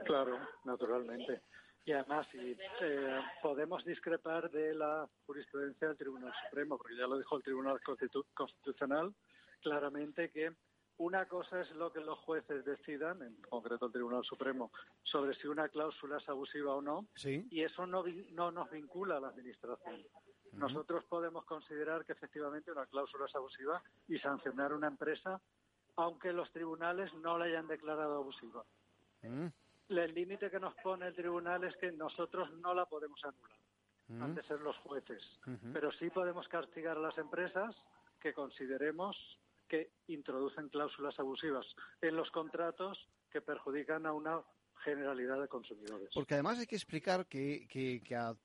[0.05, 1.41] Claro, naturalmente.
[1.85, 2.57] Y además, si
[3.43, 7.79] podemos discrepar de la jurisprudencia del Tribunal Supremo, porque ya lo dijo el Tribunal
[8.33, 9.13] Constitucional
[9.61, 10.53] claramente que
[10.97, 14.71] una cosa es lo que los jueces decidan, en concreto el Tribunal Supremo,
[15.03, 19.19] sobre si una cláusula es abusiva o no, y eso no, no nos vincula a
[19.19, 20.03] la Administración.
[20.53, 25.41] Nosotros podemos considerar que efectivamente una cláusula es abusiva y sancionar una empresa,
[25.97, 28.63] aunque los tribunales no la hayan declarado abusiva.
[29.21, 33.59] El límite que nos pone el tribunal es que nosotros no la podemos anular.
[34.21, 35.21] Han de ser los jueces.
[35.73, 37.75] Pero sí podemos castigar a las empresas
[38.21, 39.17] que consideremos
[39.67, 41.65] que introducen cláusulas abusivas
[42.01, 42.97] en los contratos
[43.31, 44.41] que perjudican a una
[44.83, 46.09] generalidad de consumidores.
[46.13, 48.01] Porque además hay que explicar que, que,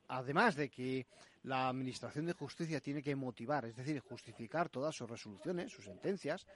[0.09, 1.07] además de que
[1.43, 6.47] la Administración de Justicia tiene que motivar, es decir, justificar todas sus resoluciones, sus sentencias,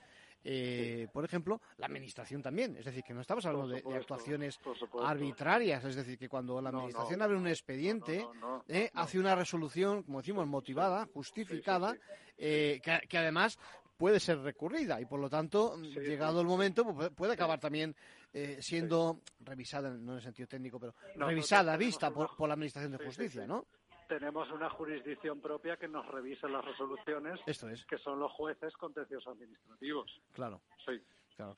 [0.46, 2.76] eh, por ejemplo, la Administración también.
[2.76, 4.60] Es decir, que no estamos hablando de, actuaciones
[5.02, 5.82] arbitrarias.
[5.84, 8.26] Es decir, que cuando la Administración abre un expediente,
[8.68, 11.96] eh, hace una resolución, como decimos, motivada, justificada,
[12.36, 13.58] eh, que, además
[13.96, 17.94] puede ser recurrida y por lo tanto, llegado el momento, pues, puede acabar también
[18.32, 23.04] eh, siendo revisada, no en el sentido técnico, pero revisada, vista por, la Administración de
[23.04, 23.66] Justicia, ¿no?
[24.08, 27.84] Tenemos una jurisdicción propia que nos revisa las resoluciones, Esto es.
[27.86, 30.20] que son los jueces contenciosos administrativos.
[30.32, 30.60] Claro.
[30.84, 31.00] Sí.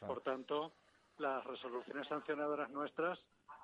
[0.07, 0.75] Por tanto,
[1.19, 3.19] las resoluciones sancionadoras nuestras,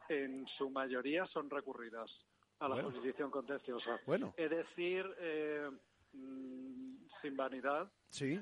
[0.09, 2.11] en su mayoría, son recurridas
[2.59, 4.01] a la jurisdicción contenciosa.
[4.07, 4.35] Bueno.
[4.37, 5.71] Es decir, eh,
[6.13, 6.72] mm,
[7.23, 7.89] sin vanidad,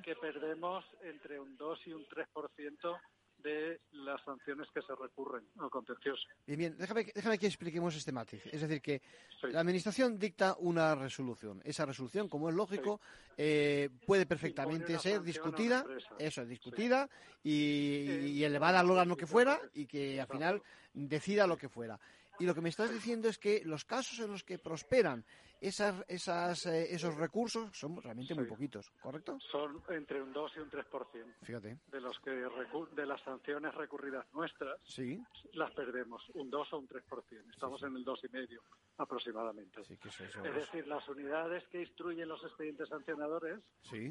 [0.02, 3.00] que perdemos entre un 2 y un 3%
[3.42, 6.22] de las sanciones que se recurren al contencioso.
[6.46, 8.44] Bien, bien, déjame, déjame que expliquemos este matiz.
[8.46, 9.00] Es decir, que
[9.42, 11.60] la Administración dicta una resolución.
[11.64, 13.00] Esa resolución, como es lógico,
[13.36, 15.84] eh, puede perfectamente ser discutida,
[16.18, 17.08] eso, discutida
[17.42, 20.62] y, y elevada al órgano que fuera y que al final
[20.92, 21.98] decida lo que fuera.
[22.40, 25.24] Y lo que me estás diciendo es que los casos en los que prosperan
[25.60, 29.38] esas, esas, eh, esos recursos son realmente muy poquitos, ¿correcto?
[29.52, 31.34] Son entre un 2 y un 3%.
[31.42, 31.78] Fíjate.
[31.88, 35.22] De los que de las sanciones recurridas nuestras, sí.
[35.52, 37.50] las perdemos, un 2 o un 3%.
[37.52, 38.58] Estamos en el 2,5
[38.96, 39.82] aproximadamente.
[39.82, 43.60] es decir, las unidades que instruyen los expedientes sancionadores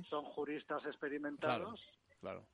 [0.07, 1.81] son juristas experimentados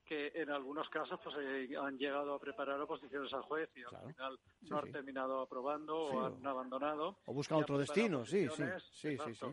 [0.06, 4.13] que en algunos casos pues eh, han llegado a preparar oposiciones al juez y al
[4.13, 7.17] final no han terminado aprobando o han abandonado.
[7.25, 9.45] O buscan otro destino, sí, sí, sí, sí, sí.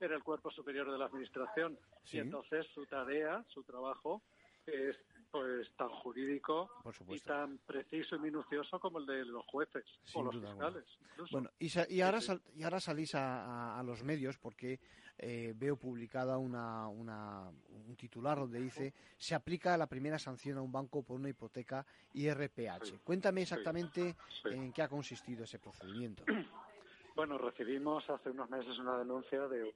[0.00, 1.78] En el cuerpo superior de la administración.
[2.10, 4.22] Y entonces su tarea, su trabajo,
[4.66, 4.96] es
[5.30, 6.70] pues tan jurídico
[7.08, 10.84] y tan preciso y minucioso como el de los jueces o los fiscales.
[11.30, 12.18] Bueno, y, ahora,
[12.56, 14.80] y ahora salís a, los medios porque
[15.18, 20.72] eh, veo publicada una, un titular donde dice se aplica la primera sanción a un
[20.72, 23.02] banco por una hipoteca IRPH.
[23.04, 26.24] Cuéntame exactamente en qué ha consistido ese procedimiento.
[27.16, 29.74] Bueno, recibimos hace unos meses una denuncia de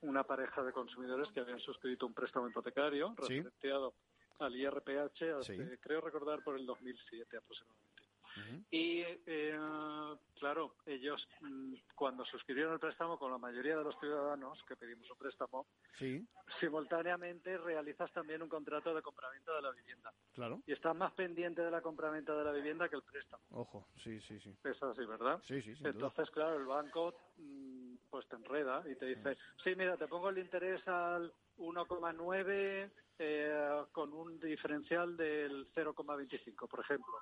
[0.00, 3.94] una pareja de consumidores que habían suscrito un préstamo hipotecario referenciado
[4.40, 7.90] al IRPH, creo recordar por el 2007 aproximadamente.
[8.70, 9.58] Y eh,
[10.38, 15.10] claro, ellos mm, cuando suscribieron el préstamo con la mayoría de los ciudadanos que pedimos
[15.10, 15.66] un préstamo,
[15.98, 16.26] sí.
[16.60, 20.12] simultáneamente realizas también un contrato de compraventa de la vivienda.
[20.32, 20.62] Claro.
[20.66, 23.42] Y estás más pendiente de la compraventa de la vivienda que el préstamo.
[23.50, 24.56] Ojo, sí, sí, sí.
[24.64, 25.40] Es así, ¿verdad?
[25.44, 27.79] Sí, sí, Entonces, claro, el banco mm,
[28.10, 33.84] pues te enreda y te dice, sí, mira, te pongo el interés al 1,9 eh,
[33.92, 37.12] con un diferencial del 0,25, por ejemplo.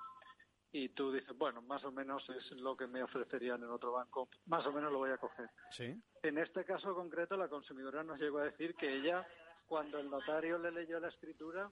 [0.71, 4.29] Y tú dices, bueno, más o menos es lo que me ofrecerían en otro banco,
[4.45, 5.49] más o menos lo voy a coger.
[5.71, 5.95] Sí.
[6.21, 9.27] En este caso concreto, la consumidora nos llegó a decir que ella,
[9.65, 11.71] cuando el notario le leyó la escritura,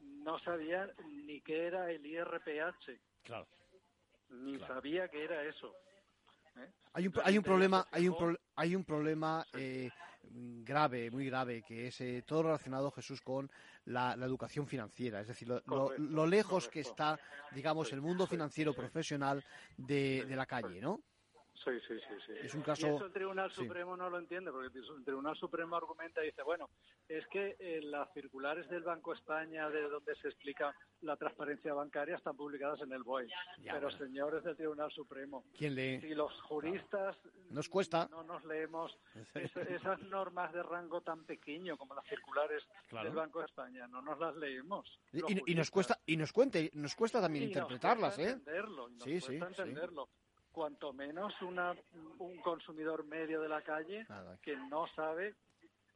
[0.00, 0.90] no sabía
[1.26, 3.00] ni qué era el IRPH.
[3.22, 3.46] Claro.
[4.30, 5.74] Ni sabía que era eso.
[6.56, 6.70] ¿eh?
[6.94, 9.88] Hay un, hay un problema, hay un, hay un problema eh,
[10.64, 13.48] grave, muy grave, que es eh, todo relacionado, Jesús, con
[13.84, 15.20] la, educación financiera.
[15.20, 17.18] Es decir, lo, lejos que está,
[17.52, 19.44] digamos, el mundo financiero profesional
[19.76, 21.00] de, de la calle, ¿no?
[21.64, 21.94] Sí, sí,
[22.26, 22.86] sí, Es un caso...
[22.86, 26.42] Y eso el Tribunal Supremo no lo entiende, porque el Tribunal Supremo argumenta y dice,
[26.42, 26.70] bueno,
[27.08, 32.16] es que eh, las circulares del Banco España, de donde se explica la transparencia bancaria,
[32.16, 33.28] están publicadas en el BOE.
[33.64, 36.00] Pero, señores del Tribunal Supremo, ¿quién lee?
[36.00, 37.16] Si los juristas
[37.50, 38.08] nos cuesta.
[38.10, 38.96] no nos leemos
[39.34, 44.36] esas normas de rango tan pequeño como las circulares del Banco España, no nos las
[44.36, 45.00] leemos.
[45.12, 48.30] Y, nos cuesta y nos cuente, nos cuesta también interpretarlas, ¿eh?
[48.30, 50.08] Entenderlo, sí, sí, entenderlo
[50.58, 51.72] cuanto menos una,
[52.18, 54.04] un consumidor medio de la calle
[54.42, 55.36] que no sabe.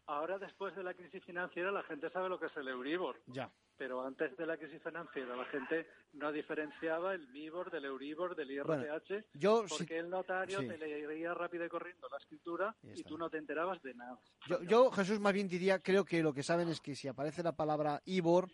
[0.06, 3.20] Ahora, después de la crisis financiera, la gente sabe lo que es el Euribor.
[3.26, 3.50] Ya
[3.82, 8.52] pero antes de la crisis financiera la gente no diferenciaba el MIBOR del Euribor del
[8.52, 9.24] IRPH
[9.68, 13.82] porque el notario te leería rápido y corriendo la escritura y, tú no te enterabas
[13.82, 14.20] de nada.
[14.68, 17.56] Yo, Jesús, más bien diría, creo que lo que saben es que si aparece la
[17.56, 18.48] palabra IBOR,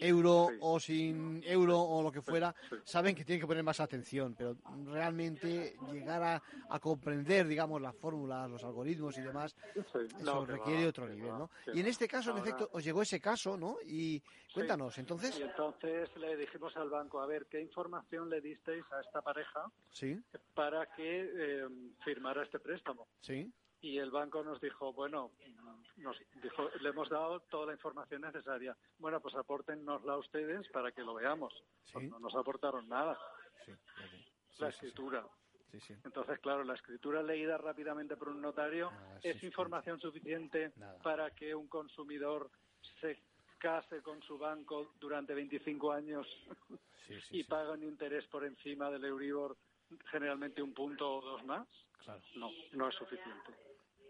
[0.00, 2.54] euro o sin euro o lo que fuera,
[2.84, 8.50] saben que tienen que poner más atención, pero realmente llegar a, comprender, digamos, las fórmulas,
[8.50, 11.50] los algoritmos y demás, eso requiere otro nivel, ¿no?
[11.72, 13.78] Y en este caso, en efecto, os llegó ese caso, ¿no?
[13.86, 14.22] Y
[14.56, 15.38] Cuéntanos, entonces.
[15.38, 19.70] Y entonces le dijimos al banco, a ver, ¿qué información le disteis a esta pareja
[19.90, 20.18] sí.
[20.54, 21.68] para que eh,
[22.02, 23.06] firmara este préstamo?
[23.20, 23.52] Sí.
[23.86, 25.30] Y el banco nos dijo, bueno,
[25.98, 28.76] nos dijo, le hemos dado toda la información necesaria.
[28.98, 31.54] Bueno, pues apórtennosla ustedes para que lo veamos.
[31.92, 33.16] Pues no nos aportaron nada.
[33.64, 33.72] Sí,
[34.58, 35.24] la escritura.
[36.04, 40.72] Entonces, claro, la escritura leída rápidamente por un notario ah, es información suficiente
[41.04, 42.50] para que un consumidor
[43.00, 43.22] se
[43.58, 46.26] case con su banco durante 25 años
[47.30, 49.56] y paga un interés por encima del Euribor,
[50.10, 51.68] generalmente un punto o dos más,
[52.34, 53.65] no, no es suficiente.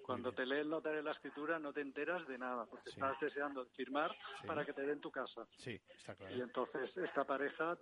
[0.07, 3.67] Cuando te lee el notario la escritura no te enteras de nada, porque estás deseando
[3.77, 4.15] firmar
[4.47, 5.49] para que te den tu casa.
[5.59, 6.37] Sí, está claro.
[6.37, 7.77] Y entonces esta pareja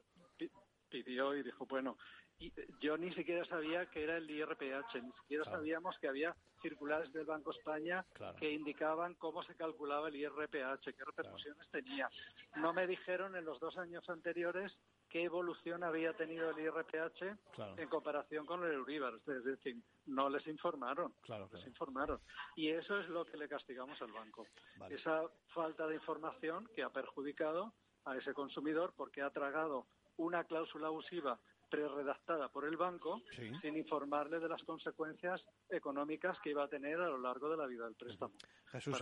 [0.89, 1.99] pidió y dijo, bueno,
[2.39, 7.13] y yo ni siquiera sabía que era el IRPH, ni siquiera sabíamos que había circulares
[7.13, 8.07] del Banco España
[8.39, 12.09] que indicaban cómo se calculaba el IRPH, qué repercusiones tenía.
[12.57, 14.73] No me dijeron en los dos años anteriores
[15.15, 17.39] qué evolución había tenido el IRPH
[17.77, 19.21] en comparación con el Euribor.
[19.29, 21.15] Es decir, no les informaron.
[21.53, 22.19] les informaron.
[22.57, 24.45] Y eso es lo que le castigamos al banco.
[24.91, 25.23] Esa
[25.55, 27.73] falta de información que ha perjudicado
[28.07, 31.39] a ese consumidor porque ha tragado una cláusula abusiva
[31.71, 33.21] redactada por el banco
[33.61, 37.67] sin informarle de las consecuencias económicas que iba a tener a lo largo de la
[37.67, 38.33] vida del préstamo.
[38.67, 38.97] Jesús,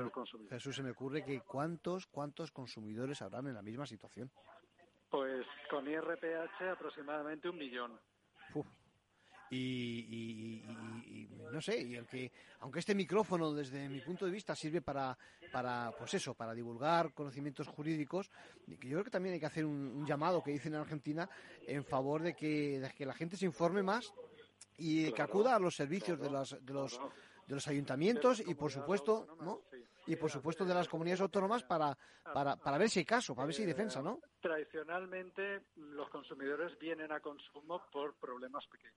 [0.48, 4.30] Jesús se me ocurre que cuántos cuántos consumidores habrán en la misma situación.
[5.72, 7.98] Con IRPH aproximadamente un millón.
[9.48, 10.62] y,
[11.50, 15.16] no sé, y el que, aunque este micrófono desde mi punto de vista sirve para,
[15.50, 18.30] para pues eso, para divulgar conocimientos jurídicos,
[18.66, 21.26] yo creo que también hay que hacer un, llamado que dicen en Argentina
[21.66, 24.12] en favor de que, de que la gente se informe más
[24.76, 27.00] y que acuda a los servicios de, los, de los
[27.46, 29.62] de los ayuntamientos y por supuesto, ¿no?
[30.06, 31.96] Y por supuesto de las comunidades autónomas para,
[32.34, 34.20] para, para ver si hay caso, para ver si hay defensa, ¿no?
[34.42, 38.96] Tradicionalmente los consumidores vienen a consumo por problemas pequeños.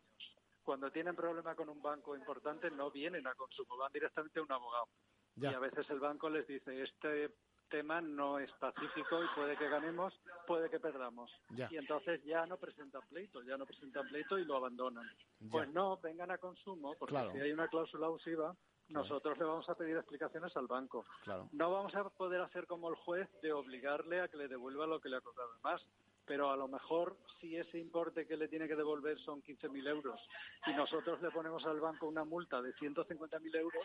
[0.63, 4.51] Cuando tienen problema con un banco importante no vienen a consumo, van directamente a un
[4.51, 4.87] abogado.
[5.35, 7.35] Y a veces el banco les dice, este
[7.69, 11.31] tema no es pacífico y puede que ganemos, puede que perdamos.
[11.69, 15.07] Y entonces ya no presentan pleito, ya no presentan pleito y lo abandonan.
[15.51, 18.55] Pues no, vengan a consumo, porque si hay una cláusula abusiva,
[18.89, 21.05] nosotros le vamos a pedir explicaciones al banco.
[21.51, 24.99] No vamos a poder hacer como el juez de obligarle a que le devuelva lo
[24.99, 25.81] que le ha costado más
[26.25, 30.19] pero a lo mejor si ese importe que le tiene que devolver son 15.000 euros
[30.65, 33.83] y nosotros le ponemos al banco una multa de 150.000 euros,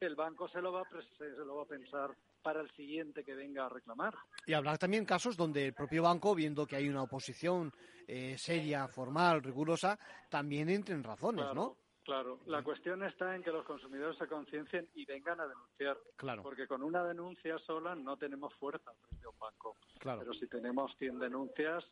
[0.00, 0.84] el banco se lo, va a,
[1.18, 2.10] se lo va a pensar
[2.42, 4.14] para el siguiente que venga a reclamar.
[4.46, 7.72] Y habrá también casos donde el propio banco, viendo que hay una oposición
[8.06, 11.76] eh, seria, formal, rigurosa, también entre en razones, ¿no?
[12.04, 15.96] Claro, la cuestión está en que los consumidores se conciencien y vengan a denunciar.
[16.16, 16.42] Claro.
[16.42, 19.76] Porque con una denuncia sola no tenemos fuerza frente a un banco.
[19.98, 20.20] Claro.
[20.20, 21.84] Pero si tenemos 100 denuncias,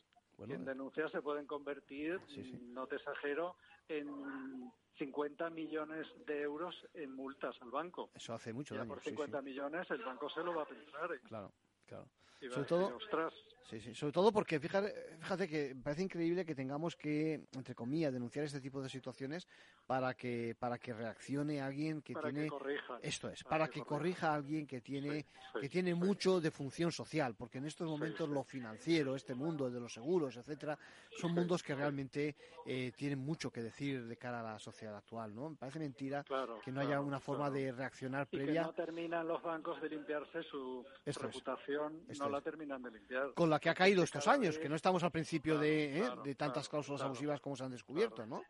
[0.45, 2.21] 100 denuncias se pueden convertir,
[2.63, 3.57] no te exagero,
[3.89, 8.11] en 50 millones de euros en multas al banco.
[8.15, 8.89] Eso hace mucho daño.
[8.89, 11.13] por 50 millones el banco se lo va a pensar.
[11.13, 11.21] ¿eh?
[11.25, 11.53] Claro,
[11.87, 12.09] claro.
[12.51, 12.99] Sobre todo,
[13.69, 18.13] sí, sí, sobre todo porque fíjate, fíjate que parece increíble que tengamos que, entre comillas,
[18.13, 19.47] denunciar este tipo de situaciones
[19.87, 22.49] para que para que reaccione alguien que tiene
[23.03, 24.33] esto es, para, que, corrija.
[24.33, 25.27] a alguien que tiene
[25.61, 29.81] que tiene mucho de función social, porque en estos momentos lo financiero, este mundo de
[29.81, 30.79] los seguros, etcétera,
[31.17, 32.37] son mundos que realmente
[32.67, 35.51] eh, tienen mucho que decir de cara a la sociedad actual, ¿no?
[35.51, 36.25] Me parece mentira
[36.65, 38.51] que no haya una forma de reaccionar previa.
[38.53, 43.35] Y que no terminan los bancos de limpiarse su reputación, la terminan de limpiar.
[43.35, 46.11] Con la que ha caído estos años, que no estamos al principio de, ¿eh?
[46.25, 48.43] de tantas cláusulas abusivas como se han descubierto, ¿no?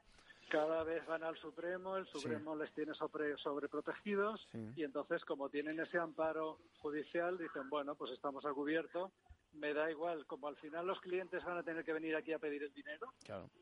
[0.50, 4.46] cada vez van al Supremo, el Supremo les tiene sobre, sobreprotegidos
[4.76, 9.12] y entonces como tienen ese amparo judicial dicen, bueno, pues estamos a cubierto,
[9.54, 12.38] me da igual, como al final los clientes van a tener que venir aquí a
[12.38, 13.12] pedir el dinero,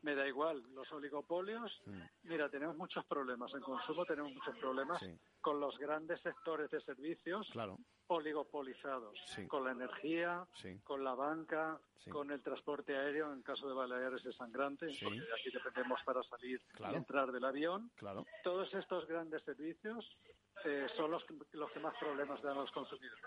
[0.01, 1.81] me da igual, los oligopolios,
[2.23, 5.03] mira, tenemos muchos problemas en consumo, tenemos muchos problemas
[5.41, 7.77] con los grandes sectores de servicios, claro.
[8.07, 10.45] oligopolizados, con la energía,
[10.83, 11.79] con la banca,
[12.09, 16.61] con el transporte aéreo, en caso de Baleares es sangrante, porque aquí dependemos para salir
[16.91, 17.91] y entrar del avión.
[17.95, 18.25] Claro.
[18.43, 20.17] Todos estos grandes servicios
[20.65, 23.21] eh, son los, los que más problemas dan a los consumidores.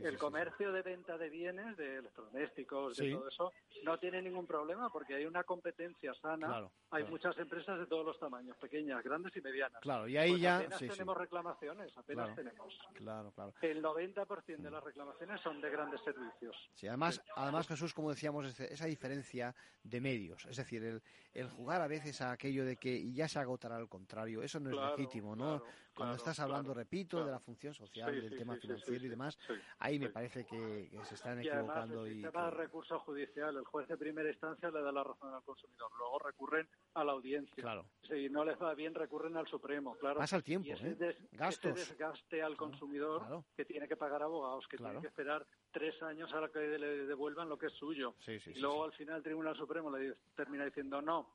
[0.00, 3.52] el comercio de venta de bienes, de electrodomésticos, de todo eso,
[3.82, 6.68] no tiene ningún problema porque hay una competencia sana.
[6.90, 9.80] hay muchas empresas de todos los tamaños, pequeñas, grandes y medianas.
[9.80, 12.78] Claro, y ahí pues ya apenas tenemos reclamaciones, apenas tenemos.
[12.94, 13.54] Claro, claro.
[13.60, 16.56] El 90% de las reclamaciones son de grandes servicios.
[16.74, 21.02] Sí, además, además Jesús, como decíamos, esa diferencia de medios, es decir, el,
[21.32, 24.70] el jugar a veces a aquello de que ya se agotará al contrario, eso no
[24.70, 25.62] es legítimo, ¿no?
[25.94, 29.38] Cuando estás hablando, repito, de la función social, del tema financiero y demás,
[29.78, 32.06] ahí me parece que, se están equivocando.
[32.06, 35.32] Y el sistema de recurso judicial, el juez de primera instancia le da la razón
[35.32, 37.62] al consumidor, luego recurren a la audiencia.
[37.62, 37.86] Claro.
[38.08, 40.18] Si no les va bien, recurren al Supremo, claro.
[40.18, 41.16] Pasa el tiempo, y ¿eh?
[41.32, 41.74] Gastos.
[41.74, 46.40] desgaste al consumidor que tiene que pagar abogados, que tiene que esperar tres años a
[46.40, 48.16] la que le devuelvan lo que es suyo.
[48.26, 51.30] y luego al final el Tribunal Supremo le termina diciendo no,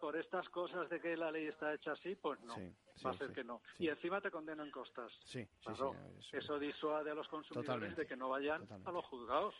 [0.00, 2.56] por estas cosas de que la ley está hecha así, pues no,
[3.04, 3.60] va a ser que no.
[3.78, 5.12] Y encima te condenan costas.
[5.24, 5.46] Sí,
[6.32, 9.54] eso, disuade a los consumidores de que no vayan a los juzgados.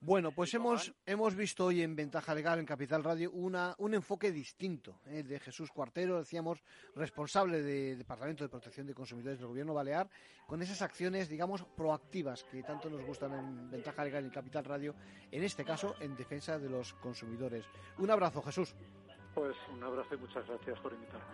[0.00, 4.30] Bueno, pues hemos, hemos visto hoy en Ventaja Legal, en Capital Radio, una, un enfoque
[4.32, 5.22] distinto ¿eh?
[5.22, 6.62] de Jesús Cuartero, decíamos,
[6.94, 10.10] responsable del Departamento de Protección de Consumidores del Gobierno Balear,
[10.46, 14.64] con esas acciones, digamos, proactivas que tanto nos gustan en Ventaja Legal y en Capital
[14.66, 14.94] Radio,
[15.30, 17.64] en este caso, en defensa de los consumidores.
[17.96, 18.74] Un abrazo, Jesús.
[19.34, 21.24] Pues un abrazo y muchas gracias por invitarme.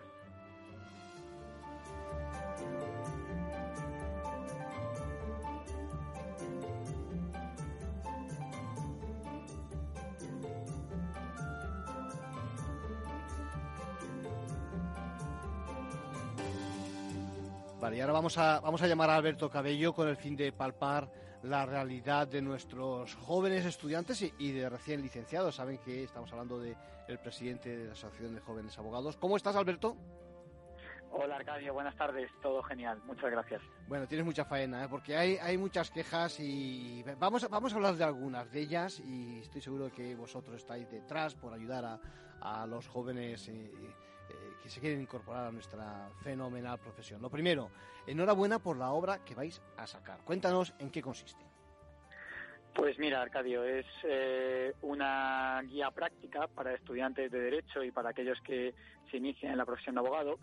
[17.80, 20.52] Vale, y ahora vamos a, vamos a llamar a Alberto Cabello con el fin de
[20.52, 21.08] palpar
[21.42, 25.56] la realidad de nuestros jóvenes estudiantes y, de recién licenciados.
[25.56, 26.76] Saben que estamos hablando del
[27.08, 29.16] el presidente de la Asociación de Jóvenes Abogados.
[29.16, 29.96] ¿Cómo estás, Alberto?
[31.12, 33.60] Hola Arcadio, buenas tardes, todo genial, muchas gracias.
[33.88, 34.86] Bueno, tienes mucha faena, ¿eh?
[34.88, 39.40] porque hay, hay muchas quejas y vamos, vamos a hablar de algunas de ellas y
[39.40, 42.00] estoy seguro de que vosotros estáis detrás por ayudar a,
[42.40, 43.72] a los jóvenes eh,
[44.70, 47.20] se quieren incorporar a nuestra fenomenal profesión.
[47.20, 47.70] Lo primero,
[48.06, 50.20] enhorabuena por la obra que vais a sacar.
[50.24, 51.44] Cuéntanos en qué consiste.
[52.74, 58.40] Pues mira, Arcadio, es eh, una guía práctica para estudiantes de Derecho y para aquellos
[58.42, 58.74] que
[59.10, 60.38] se inician en la profesión de abogado,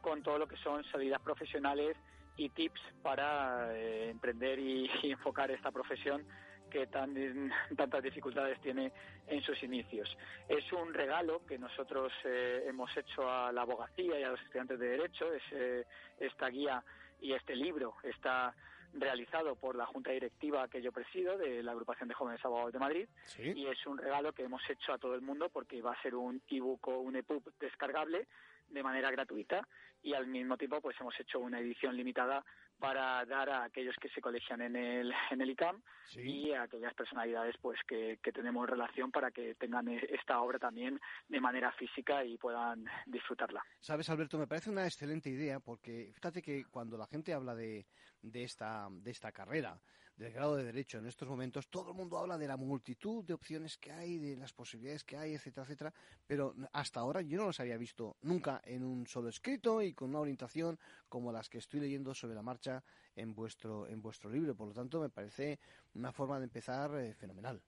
[0.00, 1.96] con todo lo que son salidas profesionales
[2.36, 6.24] y tips para eh, emprender y, enfocar esta profesión
[6.72, 7.14] que tan,
[7.76, 8.90] tantas dificultades tiene
[9.26, 10.16] en sus inicios.
[10.48, 14.78] Es un regalo que nosotros eh, hemos hecho a la abogacía y a los estudiantes
[14.78, 15.86] de Derecho, es
[16.18, 16.82] esta guía
[17.20, 18.54] y este libro, esta
[18.94, 22.78] realizado por la Junta Directiva que yo presido de la Agrupación de Jóvenes Abogados de
[22.78, 23.08] Madrid
[23.38, 26.14] y es un regalo que hemos hecho a todo el mundo porque va a ser
[26.14, 28.26] un ebook o un EPUB descargable
[28.68, 29.66] de manera gratuita
[30.02, 32.44] y al mismo tiempo pues hemos hecho una edición limitada
[32.82, 35.80] para dar a aquellos que se colegian en el, en el ICAM
[36.16, 40.58] y a aquellas personalidades pues que, que tenemos relación para que tengan e, esta obra
[40.58, 43.62] también de manera física y puedan disfrutarla.
[43.78, 47.86] Sabes, Alberto, me parece una excelente idea porque fíjate que cuando la gente habla de,
[48.20, 49.78] de, esta, de esta carrera,
[50.22, 53.34] del grado de derecho en estos momentos, todo el mundo habla de la multitud de
[53.34, 55.92] opciones que hay, de las posibilidades que hay, etcétera, etcétera,
[56.26, 60.10] pero hasta ahora yo no los había visto nunca en un solo escrito y con
[60.10, 62.84] una orientación como las que estoy leyendo sobre la marcha
[63.16, 64.54] en vuestro, en vuestro libro.
[64.54, 65.58] Por lo tanto, me parece
[65.94, 67.60] una forma de empezar eh, fenomenal.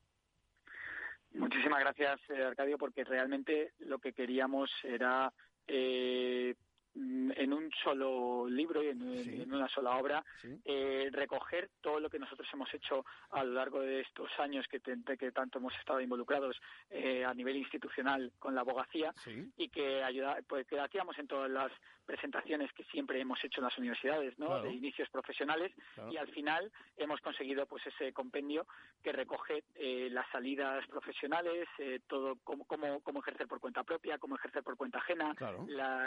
[1.33, 5.33] Muchísimas gracias, eh, Arcadio, porque realmente lo que queríamos era
[5.67, 6.55] eh,
[6.97, 10.25] en un solo libro y en, una sola obra
[10.65, 14.81] eh, recoger todo lo que nosotros hemos hecho a lo largo de estos años que,
[14.81, 19.13] que tanto hemos estado involucrados eh, a nivel institucional con la abogacía
[19.57, 21.73] y que ayuda, pues que hacíamos en todas las
[22.07, 24.63] presentaciones que siempre hemos hecho en las universidades, ¿no?
[24.63, 25.73] De inicios profesionales
[26.11, 28.67] y al final hemos conseguido pues ese compendio
[29.03, 31.67] que recoge eh, las salidas profesionales,
[32.07, 35.35] todo cómo, cómo, cómo, ejercer por cuenta propia, cómo ejercer por cuenta ajena,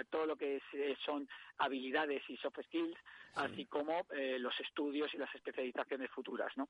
[0.10, 2.98] todo lo que es eh, son habilidades y soft skills,
[3.36, 6.68] así como eh, los estudios y las especializaciones futuras, ¿no?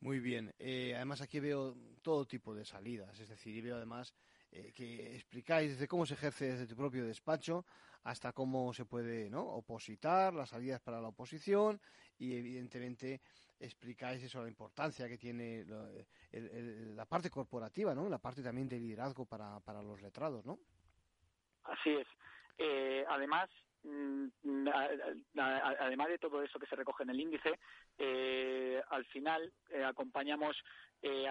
[0.00, 0.54] Muy bien.
[0.58, 4.14] Eh, además aquí veo todo tipo de salidas, es decir, y veo además
[4.74, 7.66] que explicáis desde cómo se ejerce desde tu propio despacho
[8.04, 9.42] hasta cómo se puede ¿no?
[9.42, 11.78] opositar, las salidas para la oposición
[12.18, 13.20] y evidentemente
[13.60, 15.66] explicáis eso, la importancia que tiene
[16.94, 18.08] la parte corporativa, ¿no?
[18.08, 20.58] la parte también de liderazgo para, para los letrados, ¿no?
[21.64, 22.06] Así es.
[22.58, 23.48] Eh, además,
[23.84, 24.26] mm,
[25.38, 27.58] además de todo eso que se recoge en el índice,
[27.96, 30.56] eh, al final eh, acompañamos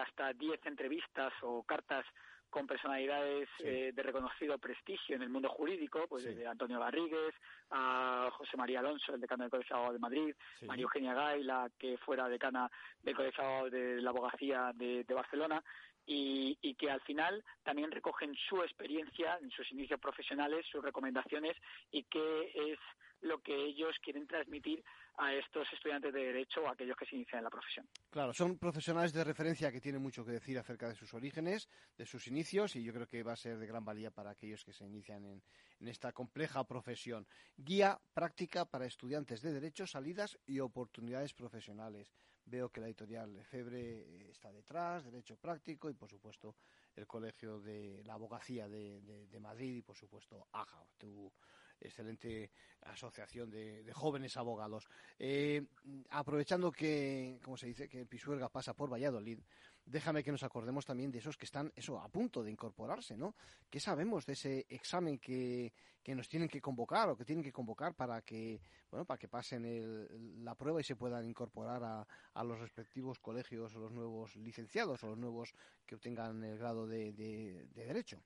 [0.00, 2.06] hasta 10 entrevistas o cartas
[2.48, 7.34] con personalidades de reconocido prestigio en el mundo jurídico, pues desde Antonio Garrigues
[7.68, 11.98] a José María Alonso, el decano del Colegio de Madrid, María Eugenia Gay, la que
[11.98, 12.70] fuera decana
[13.02, 15.62] del Colegio de la Abogacía de Barcelona,
[16.10, 21.56] y, que al final también recogen su experiencia en sus inicios profesionales, sus recomendaciones
[21.90, 22.78] y qué es
[23.20, 24.82] lo que ellos quieren transmitir
[25.18, 27.86] a estos estudiantes de Derecho o a aquellos que se inician en la profesión.
[28.10, 32.06] Claro, son profesionales de referencia que tienen mucho que decir acerca de sus orígenes, de
[32.06, 34.72] sus inicios, y yo creo que va a ser de gran valía para aquellos que
[34.72, 35.42] se inician en,
[35.80, 37.26] en esta compleja profesión.
[37.56, 42.12] Guía práctica para estudiantes de Derecho, salidas y oportunidades profesionales.
[42.50, 46.56] Veo que la editorial Febre eh, está detrás, Derecho Práctico y, por supuesto,
[46.96, 51.30] el Colegio de la Abogacía de, de, Madrid y, por supuesto, AJA, tu
[51.78, 52.50] excelente
[52.82, 54.88] asociación de, jóvenes abogados.
[55.18, 55.62] Eh,
[56.10, 59.40] aprovechando que, como se dice, que Pisuerga pasa por Valladolid,
[59.88, 63.34] déjame que nos acordemos también de esos que están eso a punto de incorporarse, ¿no?
[63.70, 65.72] ¿Qué sabemos de ese examen que,
[66.02, 68.60] que nos tienen que convocar o que tienen que convocar para que,
[68.90, 73.18] bueno, para que pasen el, la prueba y se puedan incorporar a, a, los respectivos
[73.18, 75.54] colegios o los nuevos licenciados o los nuevos
[75.86, 78.22] que obtengan el grado de, de, derecho?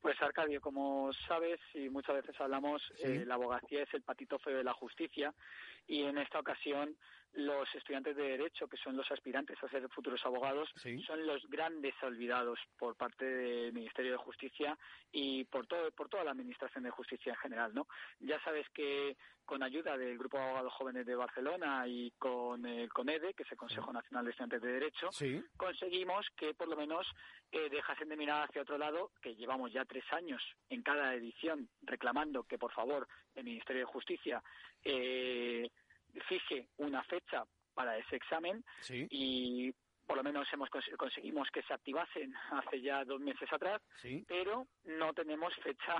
[0.00, 4.58] Pues Arcadio, como sabes y muchas veces hablamos, eh, la abogacía es el patito feo
[4.58, 5.34] de la justicia
[5.88, 6.96] y en esta ocasión
[7.34, 10.70] los estudiantes de Derecho, que son los aspirantes a ser futuros abogados,
[11.06, 14.76] son los grandes olvidados por parte del Ministerio de Justicia
[15.12, 17.74] y por, todo, por toda la Administración de Justicia en general.
[17.74, 17.86] ¿no?
[18.20, 22.92] Ya sabes que con ayuda del Grupo de Abogados Jóvenes de Barcelona y con el
[22.92, 25.08] CONEDE, que es el Consejo Nacional de Estudiantes de Derecho,
[25.56, 27.06] conseguimos que por lo menos
[27.50, 31.68] eh, dejasen de mirar hacia otro lado, que llevamos ya tres años en cada edición
[31.80, 34.42] reclamando que por favor el Ministerio de Justicia
[34.84, 35.70] eh,
[36.28, 37.44] fije una fecha
[37.74, 38.64] para ese examen
[39.10, 39.72] y
[40.08, 43.82] por lo menos hemos conseguimos que se activasen hace ya dos meses atrás,
[44.26, 45.96] pero no tenemos fecha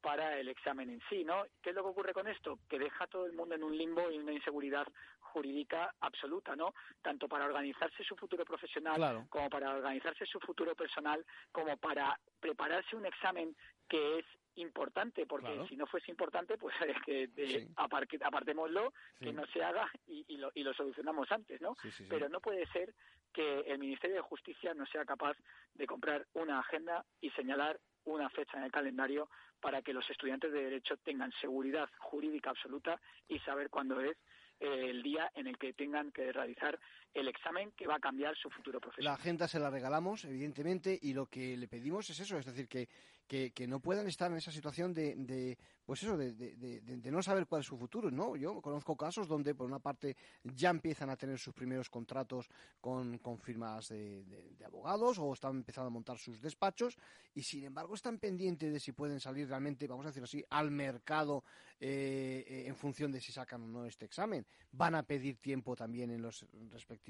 [0.00, 1.44] para el examen en sí, ¿no?
[1.62, 2.58] ¿Qué es lo que ocurre con esto?
[2.68, 4.84] Que deja a todo el mundo en un limbo y una inseguridad
[5.20, 6.74] jurídica absoluta, ¿no?
[7.00, 12.96] Tanto para organizarse su futuro profesional como para organizarse su futuro personal, como para prepararse
[12.96, 13.54] un examen
[13.88, 14.24] que es
[14.56, 16.74] importante, porque si no fuese importante, pues
[17.06, 21.76] que de, apartémoslo, que no se haga y, lo, y, lo, solucionamos antes, ¿no?
[22.08, 22.94] Pero no puede ser
[23.32, 25.36] que el Ministerio de Justicia no sea capaz
[25.74, 29.28] de comprar una agenda y señalar una fecha en el calendario
[29.60, 34.16] para que los estudiantes de Derecho tengan seguridad jurídica absoluta y saber cuándo es
[34.60, 36.78] eh, el día en el que tengan que realizar
[37.14, 39.12] el examen que va a cambiar su futuro profesional.
[39.12, 42.68] La agenda se la regalamos, evidentemente, y lo que le pedimos es eso, es decir,
[42.68, 42.88] que,
[43.26, 45.56] que, no puedan estar en esa situación de, de
[45.86, 48.36] pues eso, de, no saber cuál es su futuro, ¿no?
[48.36, 52.48] Yo conozco casos donde, por una parte, ya empiezan a tener sus primeros contratos
[52.80, 54.24] con, con firmas de,
[54.64, 56.96] abogados o están empezando a montar sus despachos
[57.34, 60.70] y, sin embargo, están pendientes de si pueden salir realmente, vamos a decirlo así, al
[60.70, 61.42] mercado
[61.80, 64.46] eh, eh, en función de si sacan o no este examen.
[64.72, 67.01] Van a pedir tiempo también en los respectivos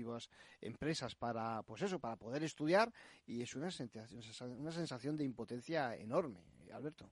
[0.61, 2.93] empresas para, pues eso, para poder estudiar
[3.27, 6.41] y es una sensación, una sensación de impotencia enorme,
[6.73, 7.11] Alberto.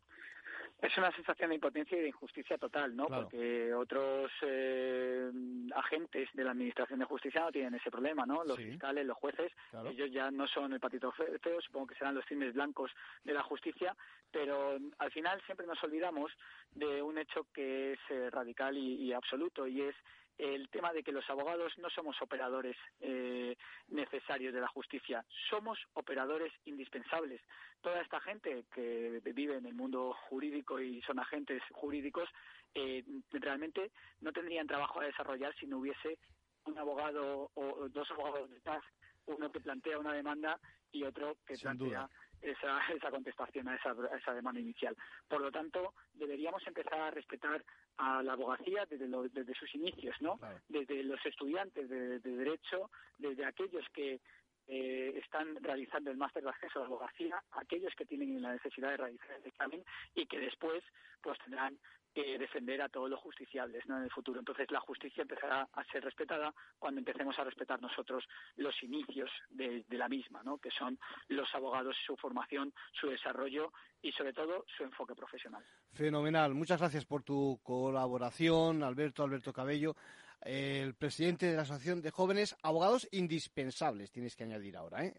[0.82, 3.06] Es una sensación de impotencia y de injusticia total, ¿no?
[3.06, 5.30] Porque otros eh,
[5.76, 8.44] agentes de la Administración de Justicia no tienen ese problema, ¿no?
[8.44, 9.52] Los fiscales, los jueces,
[9.90, 12.90] ellos ya no son el patito feo, supongo que serán los cines blancos
[13.24, 13.94] de la justicia,
[14.30, 16.32] pero al final siempre nos olvidamos
[16.74, 19.94] de un hecho que es eh, radical y absoluto, y es
[20.40, 23.56] el tema de que los abogados no somos operadores eh,
[23.88, 27.42] necesarios de la justicia, somos operadores indispensables.
[27.82, 32.28] Toda esta gente que vive en el mundo jurídico y son agentes jurídicos,
[32.74, 36.18] eh, realmente no tendrían trabajo a desarrollar si no hubiese
[36.64, 38.82] un abogado o dos abogados detrás,
[39.26, 40.58] uno que plantea una demanda
[40.90, 42.08] y otro que plantea
[42.40, 44.96] esa, esa contestación a esa, esa demanda inicial.
[45.28, 47.62] Por lo tanto, deberíamos empezar a respetar
[48.00, 50.40] a la abogacía desde, desde sus inicios, ¿no?
[50.68, 54.20] Desde los estudiantes de, Derecho, desde aquellos que
[54.68, 58.90] eh, están realizando el máster de acceso a la abogacía, aquellos que tienen la necesidad
[58.90, 59.84] de realizar el examen
[60.14, 60.82] y que después
[61.20, 61.78] pues tendrán
[62.14, 64.40] que defender a todos los justiciables en el futuro.
[64.40, 68.24] Entonces la justicia empezará a ser respetada cuando empecemos a respetar nosotros
[68.56, 70.58] los inicios de, la misma, ¿no?
[70.58, 70.98] que son
[71.28, 75.64] los abogados, su formación, su desarrollo y sobre todo su enfoque profesional.
[75.92, 76.54] Fenomenal.
[76.54, 79.94] Muchas gracias por tu colaboración, Alberto, Alberto Cabello
[80.42, 85.14] el presidente de la Asociación de Jóvenes Abogados Indispensables, tienes que añadir ahora, ¿eh?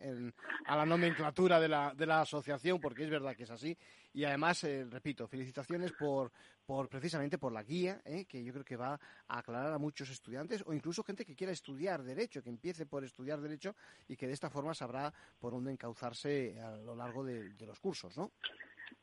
[0.65, 3.77] a la nomenclatura de la, de la asociación, porque es verdad que es así.
[4.13, 6.31] Y además, eh, repito, felicitaciones por,
[6.65, 8.25] por precisamente por la guía, ¿eh?
[8.25, 11.53] que yo creo que va a aclarar a muchos estudiantes o incluso gente que quiera
[11.53, 13.75] estudiar Derecho, que empiece por estudiar Derecho
[14.07, 17.79] y que de esta forma sabrá por dónde encauzarse a lo largo de, de los
[17.79, 18.31] cursos, ¿no?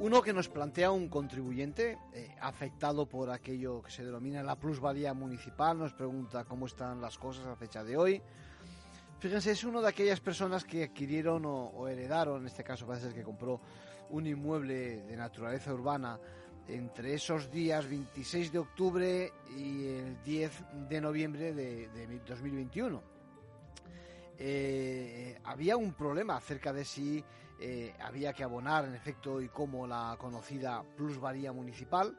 [0.00, 5.14] Uno que nos plantea un contribuyente eh, afectado por aquello que se denomina la plusvalía
[5.14, 8.20] municipal, nos pregunta cómo están las cosas a fecha de hoy.
[9.20, 13.22] Fíjense, es uno de aquellas personas que adquirieron o, heredaron, en este caso parece que
[13.22, 13.60] compró
[14.10, 16.18] un inmueble de naturaleza urbana
[16.66, 20.52] entre esos días 26 de octubre y el 10
[20.88, 23.14] de noviembre de, de 2021
[24.38, 27.24] eh, había un problema acerca de si
[27.60, 32.16] eh, había que abonar en efecto y cómo la conocida plusvalía municipal.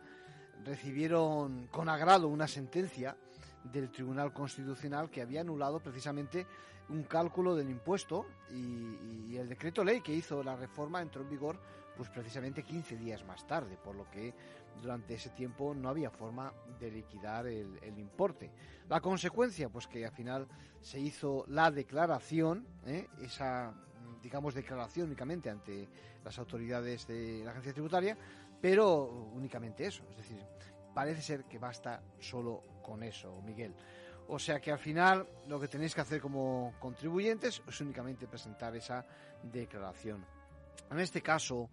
[0.63, 3.15] Recibieron con agrado una sentencia
[3.63, 6.45] del Tribunal Constitucional que había anulado precisamente
[6.89, 11.29] un cálculo del impuesto y, y, el decreto ley que hizo la reforma entró en
[11.29, 11.59] vigor
[11.95, 14.33] pues precisamente 15 días más tarde, por lo que
[14.81, 18.51] durante ese tiempo no había forma de liquidar el, importe.
[18.89, 20.47] La consecuencia, pues que al final
[20.81, 23.07] se hizo la declaración, ¿eh?
[23.21, 23.73] esa
[24.25, 25.87] digamos, declaración únicamente ante
[26.23, 28.17] las autoridades de la agencia tributaria,
[28.59, 29.03] pero
[29.35, 30.03] únicamente eso.
[30.09, 30.41] Es decir,
[30.95, 33.75] parece ser que basta solo con eso, Miguel.
[34.27, 38.75] O sea que al final lo que tenéis que hacer como contribuyentes es únicamente presentar
[38.75, 39.05] esa
[39.43, 40.25] declaración.
[40.89, 41.69] En este caso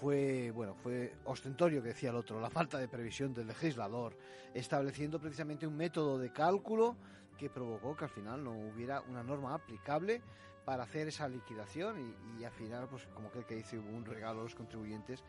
[0.00, 4.18] fue, bueno, fue ostentorio que decía el otro, la falta de previsión del legislador,
[4.52, 6.96] estableciendo precisamente un método de cálculo
[7.38, 10.20] que provocó que al final no hubiera una norma aplicable
[10.64, 14.54] para hacer esa liquidación y, al final, pues como que, dice, un regalo a los
[14.54, 15.22] contribuyentes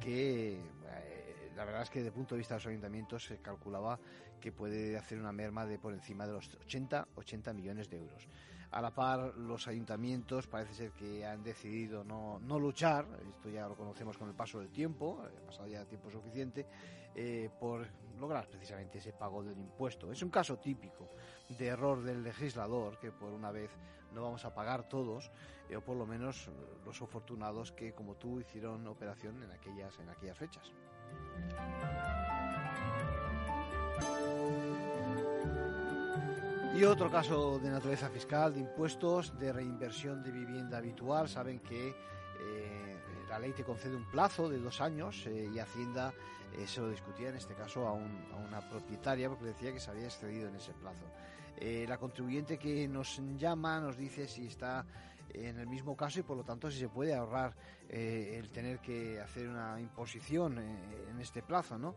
[0.00, 3.38] que eh, la verdad es que desde el punto de vista de los ayuntamientos se
[3.38, 3.98] calculaba
[4.40, 8.28] que puede hacer una merma de por encima de los 80, 80 millones de euros.
[8.72, 13.66] A la par, los ayuntamientos parece ser que han decidido no, no luchar, esto ya
[13.66, 16.66] lo conocemos con el paso del tiempo, ha pasado ya tiempo suficiente,
[17.16, 17.84] eh, por
[18.20, 20.12] lograr precisamente ese pago del impuesto.
[20.12, 21.08] Es un caso típico
[21.48, 23.70] de error del legislador, que por una vez
[24.14, 25.32] no vamos a pagar todos,
[25.68, 26.48] eh, o por lo menos
[26.84, 30.72] los afortunados que, como tú, hicieron operación en aquellas, en aquellas fechas.
[36.72, 41.28] Y otro caso de naturaleza fiscal, de impuestos, de reinversión de vivienda habitual.
[41.28, 42.96] Saben que eh,
[43.28, 46.14] la ley te concede un plazo de dos años eh, y Hacienda
[46.56, 50.04] eh, se lo discutía en este caso a, una propietaria porque decía que se había
[50.04, 51.04] excedido en ese plazo.
[51.60, 54.86] la contribuyente que nos llama nos dice si está
[55.34, 57.54] en el mismo caso y por lo tanto si se puede ahorrar
[57.88, 61.94] el tener que hacer una imposición en este plazo, ¿no?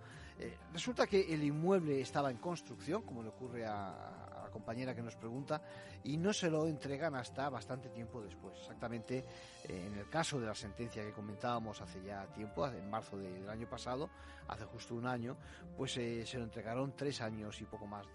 [0.73, 4.22] resulta que el inmueble estaba en construcción, como le ocurre a,
[4.53, 5.61] compañera que nos pregunta,
[6.03, 8.57] y no se lo entregan hasta bastante tiempo después.
[8.59, 9.25] Exactamente
[9.63, 13.49] eh, en el caso de la sentencia que comentábamos hace ya tiempo, en marzo del
[13.49, 14.09] año pasado,
[14.47, 15.35] hace justo un año,
[15.75, 18.05] pues eh, se lo entregaron tres años y poco más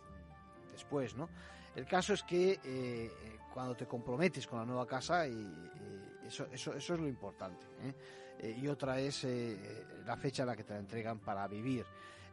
[0.73, 1.29] después, ¿no?
[1.75, 3.11] El caso es que eh,
[3.53, 5.71] cuando te comprometes con la nueva casa, y,
[6.27, 7.67] eso, eso, eso, es lo importante.
[8.43, 9.27] y otra es
[10.05, 11.87] la fecha en la que te la entregan para vivir.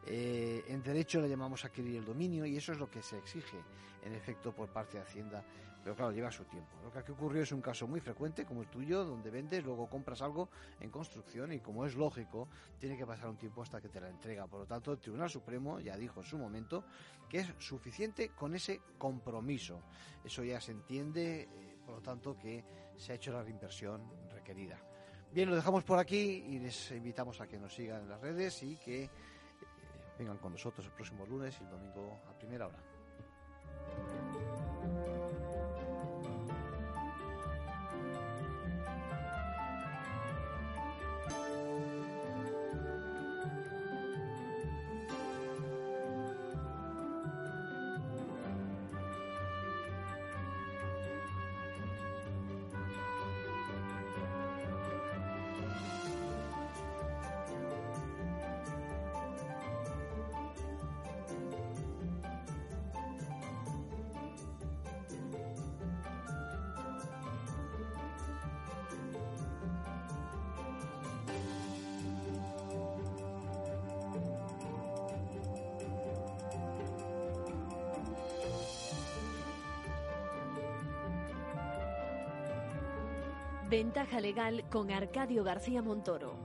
[0.08, 3.58] Eh, en derecho le llamamos adquirir el dominio y eso es lo que se exige
[4.04, 5.44] en efecto por parte de Hacienda.
[5.84, 6.78] Pero claro, lleva su tiempo.
[6.84, 9.88] Lo que aquí ocurrió es un caso muy frecuente como el tuyo, donde vendes, luego
[9.88, 10.50] compras algo
[10.80, 12.48] en construcción y como es lógico,
[12.80, 14.48] tiene que pasar un tiempo hasta que te la entrega.
[14.48, 16.86] Por lo tanto, el Tribunal Supremo ya dijo en su momento
[17.30, 19.84] que es suficiente con ese compromiso.
[20.24, 22.64] Eso ya se entiende, eh, por lo tanto, que
[22.98, 24.02] se ha hecho la reinversión
[24.32, 24.80] requerida.
[25.32, 28.64] Bien, lo dejamos por aquí y les invitamos a que nos sigan en las redes
[28.64, 29.08] y que
[30.18, 32.95] vengan con nosotros el próximo lunes y el domingo a primera hora.
[84.06, 86.38] Ventaja legal con Arcadio García Montoro.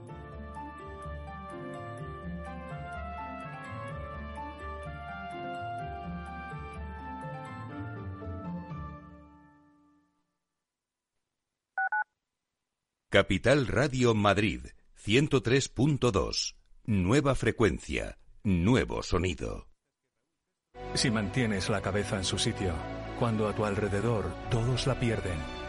[13.09, 14.61] Capital Radio Madrid
[15.05, 16.55] 103.2.
[16.85, 19.67] Nueva frecuencia, nuevo sonido.
[20.95, 22.73] Si mantienes la cabeza en su sitio,
[23.19, 25.60] cuando a tu alrededor todos la pierden,